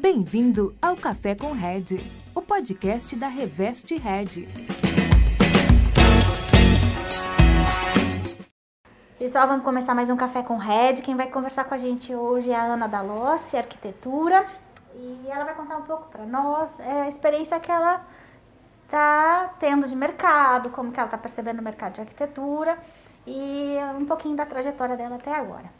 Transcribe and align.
Bem-vindo 0.00 0.76
ao 0.80 0.96
Café 0.96 1.34
com 1.34 1.50
Red, 1.50 1.98
o 2.32 2.40
podcast 2.40 3.16
da 3.16 3.26
Reveste 3.26 3.96
Red. 3.96 4.46
Pessoal, 9.18 9.48
vamos 9.48 9.64
começar 9.64 9.96
mais 9.96 10.08
um 10.08 10.16
Café 10.16 10.44
com 10.44 10.56
Red. 10.56 11.02
Quem 11.02 11.16
vai 11.16 11.28
conversar 11.28 11.64
com 11.64 11.74
a 11.74 11.78
gente 11.78 12.14
hoje 12.14 12.52
é 12.52 12.54
a 12.54 12.62
Ana 12.62 12.86
Dalossi, 12.86 13.56
arquitetura, 13.56 14.46
e 14.94 15.26
ela 15.28 15.44
vai 15.44 15.56
contar 15.56 15.76
um 15.78 15.82
pouco 15.82 16.08
para 16.10 16.24
nós 16.24 16.78
é, 16.78 17.02
a 17.02 17.08
experiência 17.08 17.58
que 17.58 17.72
ela 17.72 18.06
está 18.84 19.52
tendo 19.58 19.88
de 19.88 19.96
mercado, 19.96 20.70
como 20.70 20.92
que 20.92 21.00
ela 21.00 21.08
está 21.08 21.18
percebendo 21.18 21.58
o 21.58 21.64
mercado 21.64 21.94
de 21.94 22.02
arquitetura 22.02 22.78
e 23.26 23.76
um 23.98 24.04
pouquinho 24.04 24.36
da 24.36 24.46
trajetória 24.46 24.96
dela 24.96 25.16
até 25.16 25.34
agora. 25.34 25.77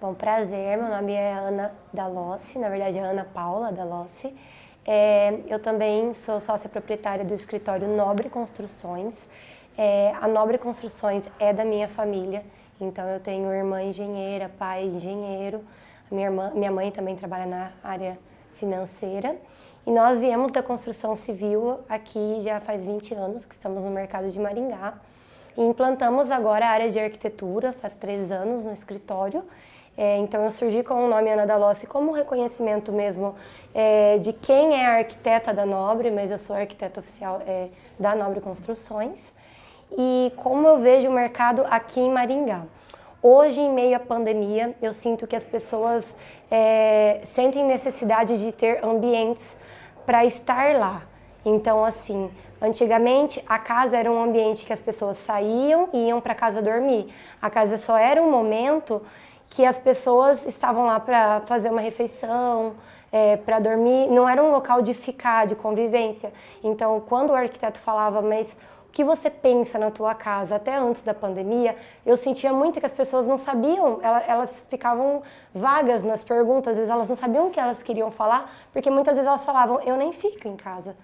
Bom, 0.00 0.14
prazer, 0.14 0.78
meu 0.78 0.88
nome 0.88 1.12
é 1.12 1.34
Ana 1.34 1.74
Dalossi, 1.92 2.58
na 2.58 2.70
verdade 2.70 2.96
é 2.96 3.02
Ana 3.02 3.22
Paula 3.22 3.70
Dalossi. 3.70 4.34
É, 4.82 5.40
eu 5.46 5.58
também 5.58 6.14
sou 6.14 6.40
sócia 6.40 6.70
proprietária 6.70 7.22
do 7.22 7.34
escritório 7.34 7.86
Nobre 7.86 8.30
Construções. 8.30 9.28
É, 9.76 10.14
a 10.18 10.26
Nobre 10.26 10.56
Construções 10.56 11.28
é 11.38 11.52
da 11.52 11.66
minha 11.66 11.86
família, 11.86 12.42
então 12.80 13.06
eu 13.10 13.20
tenho 13.20 13.52
irmã 13.52 13.82
engenheira, 13.82 14.50
pai 14.58 14.84
engenheiro, 14.84 15.62
minha, 16.10 16.28
irmã, 16.28 16.50
minha 16.54 16.70
mãe 16.70 16.90
também 16.90 17.14
trabalha 17.14 17.44
na 17.44 17.70
área 17.84 18.18
financeira. 18.54 19.36
E 19.86 19.90
nós 19.90 20.18
viemos 20.18 20.50
da 20.50 20.62
construção 20.62 21.14
civil 21.14 21.80
aqui 21.90 22.40
já 22.42 22.58
faz 22.58 22.82
20 22.82 23.12
anos 23.12 23.44
que 23.44 23.52
estamos 23.52 23.84
no 23.84 23.90
mercado 23.90 24.30
de 24.30 24.38
Maringá. 24.40 24.94
E 25.58 25.62
implantamos 25.62 26.30
agora 26.30 26.64
a 26.64 26.70
área 26.70 26.90
de 26.90 26.98
arquitetura, 26.98 27.74
faz 27.74 27.94
três 27.96 28.32
anos 28.32 28.64
no 28.64 28.72
escritório. 28.72 29.44
É, 29.96 30.18
então 30.18 30.44
eu 30.44 30.50
surgi 30.50 30.82
com 30.82 30.94
o 31.04 31.08
nome 31.08 31.30
Ana 31.30 31.46
Dalossi 31.46 31.86
como 31.86 32.12
reconhecimento 32.12 32.90
mesmo 32.90 33.34
é, 33.74 34.18
de 34.18 34.32
quem 34.32 34.74
é 34.74 34.86
a 34.86 34.96
arquiteta 34.98 35.52
da 35.52 35.66
Nobre, 35.66 36.10
mas 36.10 36.30
eu 36.30 36.38
sou 36.38 36.56
arquiteta 36.56 37.00
oficial 37.00 37.42
é, 37.46 37.68
da 37.98 38.14
Nobre 38.14 38.40
Construções. 38.40 39.32
E 39.96 40.32
como 40.36 40.66
eu 40.68 40.78
vejo 40.78 41.08
o 41.08 41.12
mercado 41.12 41.64
aqui 41.68 42.00
em 42.00 42.10
Maringá. 42.10 42.62
Hoje, 43.22 43.60
em 43.60 43.70
meio 43.70 43.96
à 43.96 44.00
pandemia, 44.00 44.74
eu 44.80 44.94
sinto 44.94 45.26
que 45.26 45.36
as 45.36 45.44
pessoas 45.44 46.06
é, 46.50 47.20
sentem 47.24 47.64
necessidade 47.66 48.38
de 48.38 48.50
ter 48.50 48.82
ambientes 48.82 49.56
para 50.06 50.24
estar 50.24 50.74
lá. 50.74 51.02
Então, 51.44 51.84
assim, 51.84 52.30
antigamente 52.62 53.42
a 53.46 53.58
casa 53.58 53.98
era 53.98 54.10
um 54.10 54.22
ambiente 54.22 54.64
que 54.64 54.72
as 54.72 54.80
pessoas 54.80 55.18
saíam 55.18 55.90
e 55.92 56.08
iam 56.08 56.18
para 56.18 56.34
casa 56.34 56.62
dormir. 56.62 57.12
A 57.42 57.50
casa 57.50 57.76
só 57.76 57.98
era 57.98 58.22
um 58.22 58.30
momento 58.30 59.02
que 59.50 59.66
as 59.66 59.76
pessoas 59.76 60.46
estavam 60.46 60.86
lá 60.86 61.00
para 61.00 61.40
fazer 61.40 61.70
uma 61.70 61.80
refeição, 61.80 62.74
é, 63.10 63.36
para 63.36 63.58
dormir. 63.58 64.06
Não 64.08 64.28
era 64.28 64.42
um 64.42 64.52
local 64.52 64.80
de 64.80 64.94
ficar, 64.94 65.46
de 65.46 65.56
convivência. 65.56 66.32
Então, 66.62 67.00
quando 67.00 67.30
o 67.30 67.34
arquiteto 67.34 67.80
falava, 67.80 68.22
mas 68.22 68.50
o 68.88 68.92
que 68.92 69.02
você 69.02 69.28
pensa 69.28 69.76
na 69.76 69.90
tua 69.90 70.14
casa 70.14 70.54
até 70.54 70.76
antes 70.76 71.02
da 71.02 71.12
pandemia, 71.12 71.76
eu 72.06 72.16
sentia 72.16 72.52
muito 72.52 72.78
que 72.78 72.86
as 72.86 72.92
pessoas 72.92 73.26
não 73.26 73.36
sabiam, 73.36 73.98
elas, 74.02 74.28
elas, 74.28 74.66
ficavam 74.70 75.22
vagas 75.52 76.04
nas 76.04 76.22
perguntas, 76.22 76.72
às 76.72 76.76
vezes 76.76 76.90
elas 76.90 77.08
não 77.08 77.16
sabiam 77.16 77.48
o 77.48 77.50
que 77.50 77.58
elas 77.58 77.82
queriam 77.82 78.10
falar, 78.10 78.50
porque 78.72 78.90
muitas 78.90 79.14
vezes 79.14 79.28
elas 79.28 79.44
falavam, 79.44 79.80
eu 79.82 79.96
nem 79.96 80.12
fico 80.12 80.46
em 80.46 80.56
casa 80.56 80.96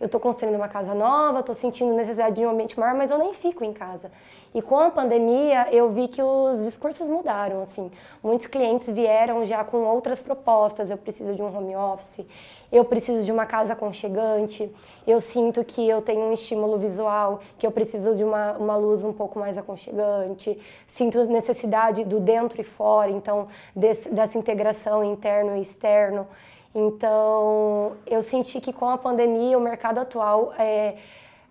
eu 0.00 0.06
estou 0.06 0.20
construindo 0.20 0.56
uma 0.56 0.68
casa 0.68 0.94
nova, 0.94 1.40
estou 1.40 1.54
sentindo 1.54 1.92
necessidade 1.92 2.36
de 2.36 2.46
um 2.46 2.50
ambiente 2.50 2.78
maior, 2.78 2.94
mas 2.94 3.10
eu 3.10 3.18
nem 3.18 3.32
fico 3.32 3.64
em 3.64 3.72
casa. 3.72 4.10
E 4.54 4.62
com 4.62 4.78
a 4.78 4.90
pandemia, 4.90 5.68
eu 5.70 5.90
vi 5.90 6.08
que 6.08 6.22
os 6.22 6.64
discursos 6.64 7.06
mudaram, 7.06 7.62
assim. 7.62 7.90
Muitos 8.22 8.46
clientes 8.46 8.88
vieram 8.88 9.44
já 9.44 9.62
com 9.62 9.84
outras 9.84 10.20
propostas, 10.20 10.90
eu 10.90 10.96
preciso 10.96 11.34
de 11.34 11.42
um 11.42 11.54
home 11.54 11.76
office, 11.76 12.24
eu 12.72 12.84
preciso 12.84 13.24
de 13.24 13.32
uma 13.32 13.44
casa 13.44 13.74
aconchegante, 13.74 14.72
eu 15.06 15.20
sinto 15.20 15.62
que 15.64 15.86
eu 15.86 16.00
tenho 16.00 16.22
um 16.22 16.32
estímulo 16.32 16.78
visual, 16.78 17.40
que 17.58 17.66
eu 17.66 17.70
preciso 17.70 18.14
de 18.14 18.24
uma, 18.24 18.52
uma 18.52 18.76
luz 18.76 19.04
um 19.04 19.12
pouco 19.12 19.38
mais 19.38 19.58
aconchegante, 19.58 20.58
sinto 20.86 21.24
necessidade 21.24 22.04
do 22.04 22.18
dentro 22.18 22.60
e 22.60 22.64
fora, 22.64 23.10
então, 23.10 23.48
desse, 23.74 24.08
dessa 24.08 24.38
integração 24.38 25.04
interno 25.04 25.56
e 25.56 25.62
externo. 25.62 26.26
Então, 26.74 27.92
eu 28.06 28.22
senti 28.22 28.60
que 28.60 28.72
com 28.72 28.88
a 28.88 28.98
pandemia 28.98 29.56
o 29.56 29.60
mercado 29.60 29.98
atual 29.98 30.52
é, 30.58 30.96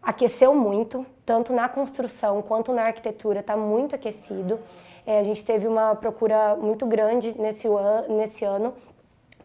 aqueceu 0.01 0.53
muito, 0.53 1.05
tanto 1.25 1.51
na 1.51 1.67
construção 1.67 2.41
quanto 2.41 2.71
na 2.71 2.83
arquitetura, 2.83 3.39
está 3.39 3.57
muito 3.57 3.95
aquecido. 3.95 4.59
É, 5.05 5.19
a 5.19 5.23
gente 5.23 5.43
teve 5.43 5.67
uma 5.67 5.95
procura 5.95 6.55
muito 6.55 6.85
grande 6.85 7.35
nesse, 7.37 7.67
nesse 8.09 8.45
ano 8.45 8.73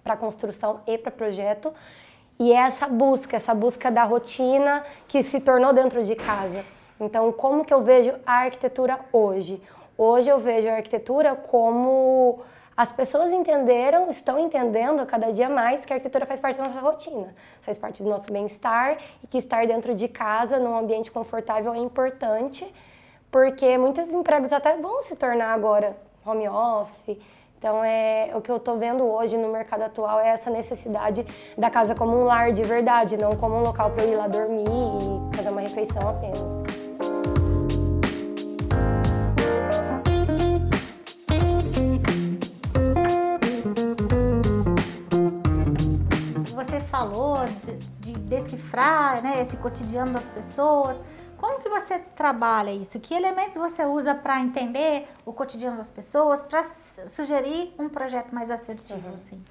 para 0.02 0.16
construção 0.16 0.80
e 0.86 0.98
para 0.98 1.10
projeto. 1.10 1.72
E 2.38 2.52
é 2.52 2.56
essa 2.56 2.88
busca, 2.88 3.36
essa 3.36 3.54
busca 3.54 3.90
da 3.90 4.04
rotina 4.04 4.84
que 5.06 5.22
se 5.22 5.40
tornou 5.40 5.72
dentro 5.72 6.02
de 6.04 6.14
casa. 6.14 6.64
Então, 7.00 7.32
como 7.32 7.64
que 7.64 7.72
eu 7.72 7.82
vejo 7.82 8.12
a 8.26 8.40
arquitetura 8.40 9.00
hoje? 9.12 9.62
Hoje 9.96 10.28
eu 10.28 10.38
vejo 10.38 10.68
a 10.68 10.74
arquitetura 10.74 11.34
como 11.34 12.40
as 12.76 12.90
pessoas 12.90 13.32
entenderam, 13.32 14.10
estão 14.10 14.38
entendendo 14.38 15.04
cada 15.04 15.32
dia 15.32 15.48
mais 15.48 15.84
que 15.84 15.92
a 15.92 15.96
arquitetura 15.96 16.24
faz 16.24 16.40
parte 16.40 16.58
da 16.58 16.68
nossa 16.68 16.80
rotina, 16.80 17.34
faz 17.60 17.76
parte 17.76 18.02
do 18.02 18.08
nosso 18.08 18.32
bem-estar 18.32 18.98
e 19.22 19.26
que 19.26 19.38
estar 19.38 19.66
dentro 19.66 19.94
de 19.94 20.08
casa, 20.08 20.58
num 20.58 20.76
ambiente 20.76 21.10
confortável, 21.10 21.74
é 21.74 21.78
importante, 21.78 22.72
porque 23.30 23.76
muitos 23.76 24.08
empregos 24.12 24.52
até 24.52 24.76
vão 24.76 25.02
se 25.02 25.14
tornar 25.16 25.52
agora 25.52 25.96
home 26.24 26.48
office. 26.48 27.18
Então, 27.58 27.84
é, 27.84 28.32
o 28.34 28.40
que 28.40 28.50
eu 28.50 28.56
estou 28.56 28.76
vendo 28.76 29.04
hoje 29.04 29.36
no 29.36 29.48
mercado 29.48 29.82
atual 29.82 30.18
é 30.18 30.30
essa 30.30 30.50
necessidade 30.50 31.24
da 31.56 31.70
casa 31.70 31.94
como 31.94 32.16
um 32.16 32.24
lar 32.24 32.52
de 32.52 32.62
verdade, 32.62 33.16
não 33.16 33.36
como 33.36 33.54
um 33.54 33.60
local 33.60 33.90
para 33.90 34.04
eu 34.04 34.12
ir 34.12 34.16
lá 34.16 34.26
dormir 34.26 34.64
e 34.64 35.36
fazer 35.36 35.50
uma 35.50 35.60
refeição 35.60 36.08
apenas. 36.08 36.81
Falou 46.92 47.38
de, 47.64 48.12
de 48.12 48.12
decifrar 48.18 49.22
né, 49.22 49.40
esse 49.40 49.56
cotidiano 49.56 50.12
das 50.12 50.28
pessoas. 50.28 51.00
Como 51.38 51.58
que 51.58 51.68
você 51.70 51.98
trabalha 51.98 52.70
isso? 52.70 53.00
Que 53.00 53.14
elementos 53.14 53.56
você 53.56 53.82
usa 53.86 54.14
para 54.14 54.38
entender 54.40 55.08
o 55.24 55.32
cotidiano 55.32 55.78
das 55.78 55.90
pessoas, 55.90 56.42
para 56.42 56.62
sugerir 57.08 57.74
um 57.78 57.88
projeto 57.88 58.32
mais 58.32 58.50
assertivo? 58.50 59.08
Uhum. 59.08 59.14
Assim? 59.14 59.42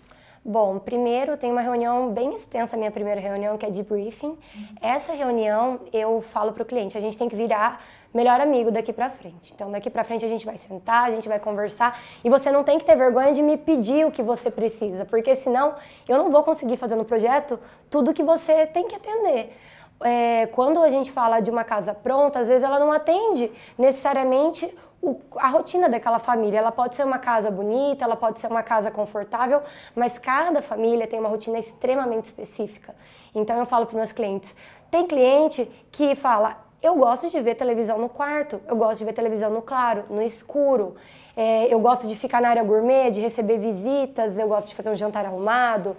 Bom, 0.44 0.80
primeiro 0.80 1.38
tem 1.38 1.52
uma 1.52 1.62
reunião 1.62 2.12
bem 2.12 2.34
extensa, 2.34 2.76
a 2.76 2.80
minha 2.80 2.90
primeira 2.90 3.22
reunião, 3.22 3.60
que 3.60 3.66
é 3.66 3.70
de 3.70 3.84
briefing. 3.84 4.30
Uhum. 4.30 4.38
Essa 4.82 5.14
reunião 5.14 5.80
eu 5.94 6.20
falo 6.34 6.52
para 6.52 6.64
o 6.64 6.66
cliente, 6.66 6.98
a 6.98 7.02
gente 7.02 7.16
tem 7.16 7.30
que 7.30 7.36
virar 7.36 7.80
melhor 8.12 8.42
amigo 8.42 8.72
daqui 8.72 8.92
para 8.92 9.10
frente. 9.10 9.54
Então, 9.54 9.72
daqui 9.72 9.88
para 9.88 10.04
frente 10.04 10.26
a 10.26 10.28
gente 10.28 10.44
vai 10.44 10.58
sentar, 10.58 11.06
a 11.06 11.12
gente 11.12 11.30
vai 11.30 11.40
conversar 11.40 12.00
e 12.24 12.30
você 12.30 12.52
não 12.52 12.64
tem 12.64 12.80
que 12.80 12.86
ter 12.86 12.96
vergonha 12.96 13.32
de 13.34 13.42
me 13.42 13.56
pedir 13.56 14.06
o 14.06 14.12
que 14.12 14.24
você 14.24 14.50
precisa, 14.50 15.06
porque 15.06 15.36
senão 15.36 15.76
eu 16.10 16.18
não 16.18 16.32
vou 16.32 16.42
conseguir 16.44 16.76
fazer 16.76 16.96
no 16.96 17.06
projeto 17.06 17.60
tudo 17.90 18.12
que 18.12 18.24
você 18.24 18.66
tem 18.66 18.88
que 18.88 18.96
atender. 18.96 19.56
É, 20.04 20.48
quando 20.48 20.82
a 20.82 20.90
gente 20.90 21.12
fala 21.12 21.40
de 21.40 21.52
uma 21.52 21.64
casa 21.64 21.94
pronta, 21.94 22.40
às 22.40 22.48
vezes 22.48 22.64
ela 22.64 22.80
não 22.80 22.92
atende 22.92 23.52
necessariamente 23.78 24.76
o, 25.02 25.20
a 25.38 25.48
rotina 25.48 25.90
daquela 25.90 26.20
família. 26.20 26.60
Ela 26.60 26.72
pode 26.72 26.96
ser 26.96 27.04
uma 27.04 27.18
casa 27.18 27.50
bonita, 27.50 28.06
ela 28.06 28.16
pode 28.16 28.40
ser 28.40 28.48
uma 28.48 28.64
casa 28.64 28.92
confortável, 28.92 29.62
mas 29.96 30.18
cada 30.20 30.62
família 30.62 31.08
tem 31.08 31.20
uma 31.20 31.30
rotina 31.30 31.58
extremamente 31.58 32.26
específica. 32.26 32.94
Então 33.34 33.58
eu 33.58 33.66
falo 33.66 33.86
para 33.86 33.98
meus 33.98 34.12
clientes: 34.12 34.54
tem 34.90 35.08
cliente 35.08 35.70
que 35.92 36.16
fala, 36.16 36.58
eu 36.82 36.96
gosto 36.96 37.30
de 37.30 37.40
ver 37.40 37.56
televisão 37.56 37.98
no 37.98 38.10
quarto, 38.10 38.62
eu 38.68 38.76
gosto 38.76 39.00
de 39.00 39.06
ver 39.06 39.14
televisão 39.14 39.50
no 39.50 39.62
claro, 39.62 40.06
no 40.10 40.22
escuro. 40.22 40.96
É, 41.36 41.74
eu 41.74 41.80
gosto 41.80 42.08
de 42.08 42.16
ficar 42.16 42.42
na 42.42 42.50
área 42.50 42.64
gourmet, 42.64 43.10
de 43.12 43.22
receber 43.22 43.58
visitas, 43.58 44.38
eu 44.38 44.48
gosto 44.48 44.68
de 44.68 44.76
fazer 44.76 44.90
um 44.90 44.96
jantar 44.96 45.26
arrumado. 45.26 45.96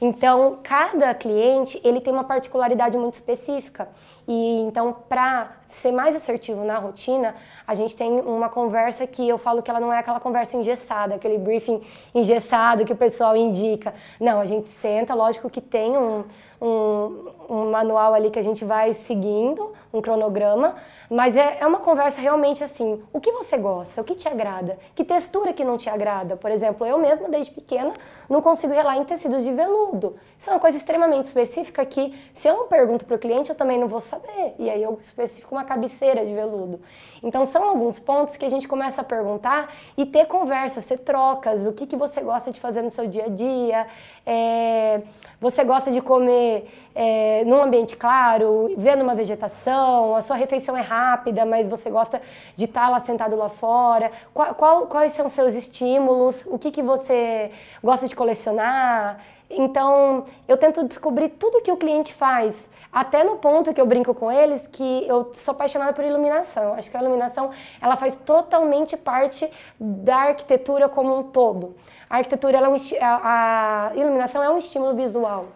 Então, 0.00 0.60
cada 0.62 1.12
cliente, 1.14 1.80
ele 1.82 2.00
tem 2.00 2.12
uma 2.12 2.22
particularidade 2.22 2.96
muito 2.96 3.14
específica. 3.14 3.88
E 4.28 4.60
então, 4.60 4.94
para 5.08 5.52
ser 5.70 5.90
mais 5.90 6.14
assertivo 6.14 6.62
na 6.62 6.78
rotina, 6.78 7.34
a 7.66 7.74
gente 7.74 7.96
tem 7.96 8.20
uma 8.20 8.50
conversa 8.50 9.06
que 9.06 9.26
eu 9.26 9.38
falo 9.38 9.62
que 9.62 9.70
ela 9.70 9.80
não 9.80 9.90
é 9.90 9.98
aquela 9.98 10.20
conversa 10.20 10.56
engessada, 10.56 11.14
aquele 11.14 11.38
briefing 11.38 11.80
engessado 12.14 12.84
que 12.84 12.92
o 12.92 12.96
pessoal 12.96 13.34
indica. 13.34 13.94
Não, 14.20 14.38
a 14.38 14.44
gente 14.44 14.68
senta, 14.68 15.14
lógico 15.14 15.48
que 15.48 15.62
tem 15.62 15.96
um, 15.96 16.24
um, 16.60 17.30
um 17.48 17.70
manual 17.70 18.12
ali 18.12 18.30
que 18.30 18.38
a 18.38 18.42
gente 18.42 18.64
vai 18.64 18.92
seguindo, 18.92 19.72
um 19.92 20.00
cronograma, 20.00 20.74
mas 21.10 21.36
é, 21.36 21.58
é 21.60 21.66
uma 21.66 21.78
conversa 21.78 22.20
realmente 22.20 22.62
assim, 22.62 23.02
o 23.12 23.20
que 23.20 23.32
você 23.32 23.56
gosta, 23.56 24.00
o 24.00 24.04
que 24.04 24.14
te 24.14 24.28
agrada, 24.28 24.78
que 24.94 25.04
textura 25.04 25.52
que 25.52 25.64
não 25.64 25.78
te 25.78 25.88
agrada. 25.88 26.36
Por 26.36 26.50
exemplo, 26.50 26.86
eu 26.86 26.98
mesma, 26.98 27.28
desde 27.28 27.52
pequena, 27.52 27.94
não 28.28 28.42
consigo 28.42 28.72
relar 28.72 28.96
em 28.96 29.04
tecidos 29.04 29.42
de 29.42 29.52
veludo. 29.52 30.16
Isso 30.36 30.50
é 30.50 30.52
uma 30.52 30.60
coisa 30.60 30.76
extremamente 30.76 31.24
específica 31.24 31.84
que, 31.86 32.14
se 32.34 32.48
eu 32.48 32.56
não 32.56 32.68
pergunto 32.68 33.04
para 33.04 33.16
o 33.16 33.18
cliente, 33.18 33.50
eu 33.50 33.56
também 33.56 33.78
não 33.78 33.88
vou 33.88 34.00
saber 34.00 34.17
saber. 34.18 34.54
E 34.58 34.68
aí 34.68 34.82
eu 34.82 34.98
especifico 35.00 35.54
uma 35.54 35.64
cabeceira 35.64 36.24
de 36.24 36.32
veludo. 36.32 36.80
Então 37.22 37.46
são 37.46 37.64
alguns 37.64 37.98
pontos 37.98 38.36
que 38.36 38.44
a 38.44 38.48
gente 38.48 38.66
começa 38.66 39.00
a 39.00 39.04
perguntar 39.04 39.72
e 39.96 40.04
ter 40.04 40.26
conversas, 40.26 40.84
ter 40.84 40.98
trocas. 40.98 41.66
O 41.66 41.72
que, 41.72 41.86
que 41.86 41.96
você 41.96 42.20
gosta 42.20 42.50
de 42.50 42.60
fazer 42.60 42.82
no 42.82 42.90
seu 42.90 43.06
dia 43.06 43.26
a 43.26 43.28
dia? 43.28 43.86
É, 44.26 45.02
você 45.40 45.64
gosta 45.64 45.90
de 45.90 46.00
comer 46.00 46.68
é, 46.94 47.44
num 47.44 47.62
ambiente 47.62 47.96
claro, 47.96 48.74
vendo 48.76 49.02
uma 49.02 49.14
vegetação? 49.14 50.16
A 50.16 50.22
sua 50.22 50.36
refeição 50.36 50.76
é 50.76 50.82
rápida, 50.82 51.44
mas 51.44 51.68
você 51.68 51.90
gosta 51.90 52.20
de 52.56 52.64
estar 52.64 52.88
lá 52.88 53.00
sentado 53.00 53.36
lá 53.36 53.48
fora? 53.48 54.10
Qual, 54.34 54.54
qual, 54.54 54.86
quais 54.86 55.12
são 55.12 55.28
seus 55.28 55.54
estímulos? 55.54 56.44
O 56.46 56.58
que, 56.58 56.70
que 56.70 56.82
você 56.82 57.50
gosta 57.82 58.08
de 58.08 58.14
colecionar? 58.14 59.20
Então, 59.50 60.26
eu 60.46 60.58
tento 60.58 60.84
descobrir 60.84 61.30
tudo 61.30 61.62
que 61.62 61.72
o 61.72 61.76
cliente 61.76 62.12
faz, 62.12 62.68
até 62.92 63.24
no 63.24 63.36
ponto 63.36 63.72
que 63.72 63.80
eu 63.80 63.86
brinco 63.86 64.14
com 64.14 64.30
eles 64.30 64.66
que 64.66 65.06
eu 65.06 65.32
sou 65.34 65.52
apaixonada 65.52 65.92
por 65.94 66.04
iluminação. 66.04 66.74
Acho 66.74 66.90
que 66.90 66.96
a 66.96 67.00
iluminação, 67.00 67.50
ela 67.80 67.96
faz 67.96 68.16
totalmente 68.16 68.96
parte 68.96 69.50
da 69.80 70.16
arquitetura 70.16 70.88
como 70.88 71.16
um 71.16 71.22
todo. 71.22 71.74
A 72.10 72.16
arquitetura, 72.18 72.58
é 72.58 72.68
um, 72.68 72.76
a 73.00 73.92
iluminação 73.94 74.42
é 74.42 74.50
um 74.50 74.58
estímulo 74.58 74.94
visual. 74.94 75.46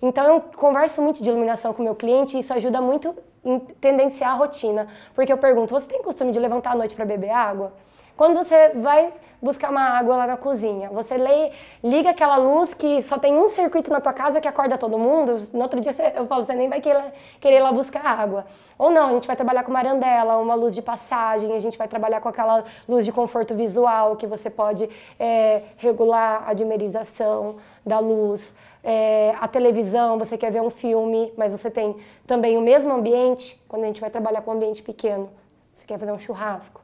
Então, 0.00 0.24
eu 0.24 0.40
converso 0.56 1.02
muito 1.02 1.22
de 1.22 1.28
iluminação 1.28 1.74
com 1.74 1.82
o 1.82 1.84
meu 1.84 1.96
cliente 1.96 2.36
e 2.36 2.40
isso 2.40 2.54
ajuda 2.54 2.80
muito 2.80 3.16
em 3.44 3.58
tendenciar 3.58 4.30
a 4.30 4.34
rotina. 4.34 4.86
Porque 5.14 5.32
eu 5.32 5.38
pergunto, 5.38 5.72
você 5.72 5.88
tem 5.88 6.02
costume 6.02 6.30
de 6.30 6.38
levantar 6.38 6.72
à 6.72 6.74
noite 6.76 6.94
para 6.94 7.04
beber 7.04 7.30
água? 7.30 7.72
Quando 8.16 8.36
você 8.36 8.70
vai 8.70 9.12
buscar 9.40 9.70
uma 9.70 9.82
água 9.82 10.16
lá 10.16 10.26
na 10.26 10.36
cozinha, 10.36 10.90
você 10.90 11.16
lê, 11.16 11.50
liga 11.82 12.10
aquela 12.10 12.36
luz 12.36 12.74
que 12.74 13.00
só 13.02 13.18
tem 13.18 13.36
um 13.36 13.48
circuito 13.48 13.90
na 13.90 14.00
tua 14.00 14.12
casa 14.12 14.40
que 14.40 14.46
acorda 14.46 14.76
todo 14.76 14.98
mundo, 14.98 15.38
no 15.52 15.62
outro 15.62 15.80
dia 15.80 15.92
você, 15.92 16.12
eu 16.14 16.26
falo, 16.26 16.44
você 16.44 16.54
nem 16.54 16.68
vai 16.68 16.80
querer, 16.80 17.12
querer 17.40 17.56
ir 17.56 17.60
lá 17.60 17.72
buscar 17.72 18.04
água. 18.04 18.44
Ou 18.78 18.90
não, 18.90 19.08
a 19.08 19.12
gente 19.12 19.26
vai 19.26 19.36
trabalhar 19.36 19.62
com 19.62 19.70
uma 19.70 19.78
arandela, 19.78 20.38
uma 20.38 20.54
luz 20.54 20.74
de 20.74 20.82
passagem, 20.82 21.54
a 21.54 21.58
gente 21.58 21.78
vai 21.78 21.88
trabalhar 21.88 22.20
com 22.20 22.28
aquela 22.28 22.64
luz 22.88 23.04
de 23.04 23.12
conforto 23.12 23.54
visual 23.54 24.16
que 24.16 24.26
você 24.26 24.50
pode 24.50 24.88
é, 25.18 25.62
regular 25.76 26.44
a 26.46 26.52
dimerização 26.52 27.56
da 27.84 27.98
luz. 27.98 28.54
É, 28.82 29.34
a 29.38 29.46
televisão, 29.46 30.18
você 30.18 30.38
quer 30.38 30.50
ver 30.50 30.62
um 30.62 30.70
filme, 30.70 31.32
mas 31.36 31.50
você 31.52 31.70
tem 31.70 31.96
também 32.26 32.56
o 32.56 32.62
mesmo 32.62 32.92
ambiente, 32.92 33.62
quando 33.68 33.84
a 33.84 33.86
gente 33.86 34.00
vai 34.00 34.08
trabalhar 34.08 34.40
com 34.42 34.50
um 34.50 34.54
ambiente 34.54 34.82
pequeno, 34.82 35.28
você 35.74 35.86
quer 35.86 35.98
fazer 35.98 36.12
um 36.12 36.18
churrasco 36.18 36.80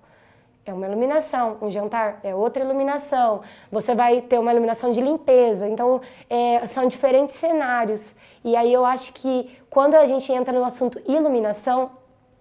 é 0.67 0.75
uma 0.75 0.85
iluminação, 0.85 1.57
um 1.63 1.71
jantar 1.71 2.19
é 2.25 2.35
outra 2.35 2.65
iluminação, 2.65 3.41
você 3.71 3.95
vai 3.95 4.21
ter 4.21 4.37
uma 4.39 4.51
iluminação 4.51 4.91
de 4.91 5.01
limpeza, 5.01 5.69
então 5.69 6.01
é, 6.29 6.67
são 6.67 6.89
diferentes 6.89 7.37
cenários. 7.37 8.13
E 8.45 8.57
aí 8.57 8.73
eu 8.73 8.85
acho 8.85 9.13
que 9.13 9.57
quando 9.71 9.95
a 9.95 10.05
gente 10.07 10.31
entra 10.33 10.53
no 10.53 10.65
assunto 10.65 11.01
iluminação, 11.07 11.93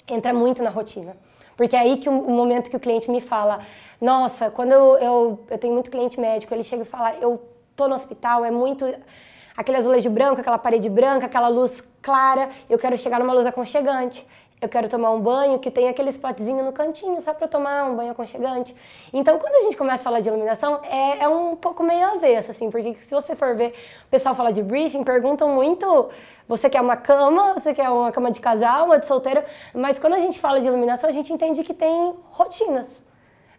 entra 0.07 0.33
muito 0.33 0.63
na 0.63 0.71
rotina. 0.71 1.15
Porque 1.55 1.75
é 1.75 1.79
aí 1.79 1.97
que 1.97 2.09
o, 2.09 2.11
momento 2.11 2.69
que 2.69 2.75
o 2.75 2.79
cliente 2.79 3.09
me 3.11 3.21
fala, 3.21 3.59
nossa, 4.01 4.49
quando 4.49 4.71
eu, 4.71 4.97
eu, 4.97 5.39
eu 5.49 5.57
tenho 5.59 5.73
muito 5.73 5.91
cliente 5.91 6.19
médico, 6.19 6.53
ele 6.53 6.63
chega 6.63 6.81
e 6.81 6.85
fala, 6.85 7.13
eu 7.21 7.41
tô 7.75 7.87
no 7.87 7.95
hospital, 7.95 8.43
é 8.43 8.49
muito 8.49 8.85
aquele 9.55 9.77
azulejo 9.77 10.09
branco, 10.09 10.41
aquela 10.41 10.57
parede 10.57 10.89
branca, 10.89 11.27
aquela 11.27 11.47
luz 11.47 11.81
clara, 12.01 12.49
eu 12.69 12.77
quero 12.77 12.97
chegar 12.97 13.19
numa 13.19 13.33
luz 13.33 13.45
aconchegante 13.45 14.27
eu 14.61 14.69
quero 14.69 14.87
tomar 14.89 15.11
um 15.11 15.19
banho 15.19 15.59
que 15.59 15.69
tem 15.69 15.89
aquele 15.89 16.09
spotzinho 16.11 16.63
no 16.63 16.71
cantinho, 16.71 17.21
só 17.21 17.33
para 17.33 17.47
tomar 17.47 17.83
um 17.85 17.95
banho 17.95 18.11
aconchegante. 18.11 18.75
Então, 19.11 19.37
quando 19.37 19.53
a 19.55 19.61
gente 19.61 19.75
começa 19.75 20.01
a 20.01 20.03
falar 20.03 20.21
de 20.21 20.29
iluminação, 20.29 20.79
é, 20.83 21.23
é 21.23 21.27
um 21.27 21.53
pouco 21.53 21.83
meio 21.83 22.07
avesso, 22.13 22.51
assim, 22.51 22.71
porque 22.71 22.95
se 22.95 23.13
você 23.13 23.35
for 23.35 23.55
ver, 23.55 23.73
o 24.07 24.09
pessoal 24.09 24.33
fala 24.33 24.51
de 24.53 24.63
briefing, 24.63 25.03
perguntam 25.03 25.49
muito, 25.49 26.09
você 26.47 26.69
quer 26.69 26.81
uma 26.81 26.95
cama, 26.95 27.53
você 27.53 27.73
quer 27.73 27.89
uma 27.89 28.11
cama 28.11 28.31
de 28.31 28.39
casal, 28.39 28.85
uma 28.85 28.97
de 28.97 29.05
solteiro, 29.05 29.43
mas 29.73 29.99
quando 29.99 30.13
a 30.13 30.19
gente 30.19 30.39
fala 30.39 30.59
de 30.59 30.67
iluminação, 30.67 31.09
a 31.09 31.13
gente 31.13 31.31
entende 31.33 31.63
que 31.63 31.73
tem 31.73 32.13
rotinas. 32.31 33.03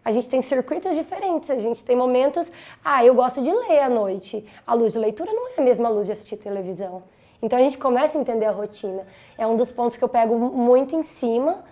A 0.03 0.11
gente 0.11 0.29
tem 0.29 0.41
circuitos 0.41 0.95
diferentes, 0.95 1.49
a 1.49 1.55
gente 1.55 1.83
tem 1.83 1.95
momentos, 1.95 2.49
ah, 2.83 3.03
eu 3.03 3.13
gosto 3.13 3.41
de 3.41 3.51
ler 3.51 3.81
à 3.81 3.89
noite. 3.89 4.45
A 4.65 4.73
luz 4.73 4.93
de 4.93 4.99
leitura 4.99 5.31
não 5.33 5.49
é 5.49 5.53
a 5.57 5.61
mesma 5.61 5.89
luz 5.89 6.07
de 6.07 6.13
assistir 6.13 6.37
televisão. 6.37 7.03
Então 7.41 7.57
a 7.57 7.61
gente 7.61 7.77
começa 7.77 8.17
a 8.17 8.21
entender 8.21 8.45
a 8.45 8.51
rotina. 8.51 9.03
É 9.37 9.45
um 9.45 9.55
dos 9.55 9.71
pontos 9.71 9.97
que 9.97 10.03
eu 10.03 10.09
pego 10.09 10.37
muito 10.37 10.95
em 10.95 11.03
cima. 11.03 11.63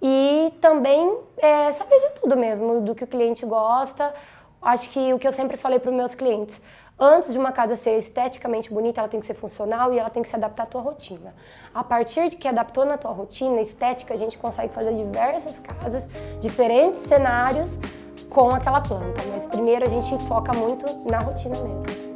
E 0.00 0.52
também 0.60 1.16
é, 1.36 1.70
saber 1.70 2.00
de 2.00 2.20
tudo 2.20 2.36
mesmo, 2.36 2.80
do 2.80 2.94
que 2.94 3.04
o 3.04 3.06
cliente 3.06 3.46
gosta. 3.46 4.12
Acho 4.60 4.90
que 4.90 5.12
o 5.14 5.18
que 5.18 5.26
eu 5.26 5.32
sempre 5.32 5.56
falei 5.56 5.78
para 5.78 5.90
os 5.90 5.96
meus 5.96 6.14
clientes, 6.14 6.60
antes 6.98 7.32
de 7.32 7.38
uma 7.38 7.52
casa 7.52 7.76
ser 7.76 7.98
esteticamente 7.98 8.72
bonita, 8.72 9.00
ela 9.00 9.08
tem 9.08 9.20
que 9.20 9.26
ser 9.26 9.34
funcional 9.34 9.92
e 9.92 9.98
ela 9.98 10.10
tem 10.10 10.22
que 10.22 10.28
se 10.28 10.34
adaptar 10.34 10.64
à 10.64 10.66
tua 10.66 10.80
rotina. 10.80 11.34
A 11.72 11.84
partir 11.84 12.30
de 12.30 12.36
que 12.36 12.48
adaptou 12.48 12.84
na 12.84 12.98
tua 12.98 13.12
rotina 13.12 13.60
estética, 13.60 14.14
a 14.14 14.16
gente 14.16 14.36
consegue 14.38 14.72
fazer 14.72 14.92
diversas 14.92 15.60
casas, 15.60 16.08
diferentes 16.40 17.06
cenários 17.06 17.70
com 18.28 18.50
aquela 18.50 18.80
planta. 18.80 19.22
Mas 19.32 19.46
primeiro 19.46 19.84
a 19.84 19.88
gente 19.88 20.18
foca 20.26 20.52
muito 20.52 20.84
na 21.08 21.18
rotina 21.18 21.54
mesmo. 21.60 22.11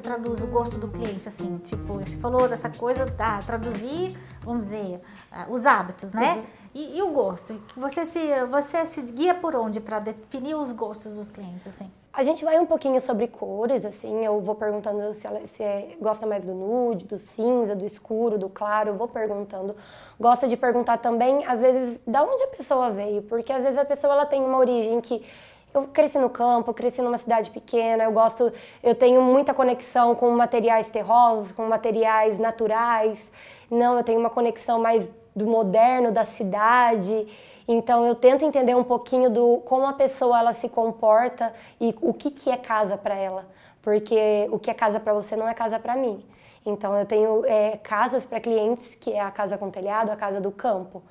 Você 0.00 0.08
traduz 0.08 0.40
o 0.42 0.46
gosto 0.46 0.78
do 0.78 0.88
cliente, 0.88 1.28
assim? 1.28 1.58
Tipo, 1.58 1.98
você 1.98 2.16
falou 2.16 2.48
dessa 2.48 2.70
coisa, 2.70 3.06
tá, 3.06 3.38
traduzir, 3.44 4.16
vamos 4.40 4.64
dizer, 4.64 5.00
uh, 5.30 5.52
os 5.52 5.66
hábitos, 5.66 6.14
né? 6.14 6.36
Uhum. 6.36 6.44
E, 6.74 6.98
e, 6.98 7.02
o 7.02 7.10
gosto? 7.10 7.60
Você 7.76 8.06
se, 8.06 8.44
você 8.46 8.86
se 8.86 9.02
guia 9.02 9.34
por 9.34 9.54
onde 9.54 9.80
para 9.80 9.98
definir 9.98 10.54
os 10.54 10.72
gostos 10.72 11.14
dos 11.14 11.28
clientes, 11.28 11.66
assim? 11.66 11.90
A 12.12 12.24
gente 12.24 12.44
vai 12.44 12.58
um 12.58 12.66
pouquinho 12.66 13.00
sobre 13.00 13.28
cores, 13.28 13.84
assim, 13.84 14.24
eu 14.24 14.40
vou 14.40 14.54
perguntando 14.54 15.14
se 15.14 15.26
ela 15.26 15.46
se 15.46 15.62
é, 15.62 15.96
gosta 16.00 16.26
mais 16.26 16.44
do 16.44 16.52
nude, 16.52 17.06
do 17.06 17.18
cinza, 17.18 17.76
do 17.76 17.84
escuro, 17.84 18.36
do 18.36 18.48
claro, 18.48 18.90
eu 18.90 18.94
vou 18.96 19.06
perguntando. 19.06 19.76
Gosto 20.18 20.48
de 20.48 20.56
perguntar 20.56 20.98
também, 20.98 21.44
às 21.46 21.60
vezes, 21.60 22.00
da 22.06 22.24
onde 22.24 22.42
a 22.42 22.48
pessoa 22.48 22.90
veio, 22.90 23.22
porque 23.22 23.52
às 23.52 23.62
vezes 23.62 23.78
a 23.78 23.84
pessoa 23.84 24.12
ela 24.12 24.26
tem 24.26 24.42
uma 24.42 24.58
origem 24.58 25.00
que 25.00 25.24
eu 25.72 25.84
cresci 25.88 26.18
no 26.18 26.30
campo, 26.30 26.74
cresci 26.74 27.00
numa 27.00 27.18
cidade 27.18 27.50
pequena, 27.50 28.04
eu 28.04 28.12
gosto, 28.12 28.52
eu 28.82 28.94
tenho 28.94 29.22
muita 29.22 29.54
conexão 29.54 30.14
com 30.14 30.30
materiais 30.30 30.90
terrosos, 30.90 31.52
com 31.52 31.64
materiais 31.66 32.38
naturais. 32.38 33.30
Não, 33.70 33.96
eu 33.96 34.04
tenho 34.04 34.18
uma 34.18 34.30
conexão 34.30 34.80
mais 34.80 35.08
do 35.34 35.46
moderno 35.46 36.10
da 36.10 36.24
cidade. 36.24 37.26
Então 37.68 38.04
eu 38.04 38.14
tento 38.16 38.44
entender 38.44 38.74
um 38.74 38.82
pouquinho 38.82 39.30
do 39.30 39.58
como 39.58 39.86
a 39.86 39.92
pessoa 39.92 40.40
ela 40.40 40.52
se 40.52 40.68
comporta 40.68 41.52
e 41.80 41.94
o 42.00 42.12
que 42.12 42.30
que 42.30 42.50
é 42.50 42.56
casa 42.56 42.98
para 42.98 43.14
ela, 43.14 43.46
porque 43.80 44.48
o 44.50 44.58
que 44.58 44.70
é 44.70 44.74
casa 44.74 44.98
para 44.98 45.12
você 45.12 45.36
não 45.36 45.48
é 45.48 45.54
casa 45.54 45.78
para 45.78 45.94
mim. 45.94 46.24
Então 46.66 46.96
eu 46.98 47.06
tenho 47.06 47.46
é, 47.46 47.76
casas 47.76 48.24
para 48.24 48.40
clientes 48.40 48.96
que 48.96 49.12
é 49.12 49.20
a 49.20 49.30
casa 49.30 49.56
com 49.56 49.70
telhado, 49.70 50.10
a 50.10 50.16
casa 50.16 50.40
do 50.40 50.50
campo. 50.50 51.02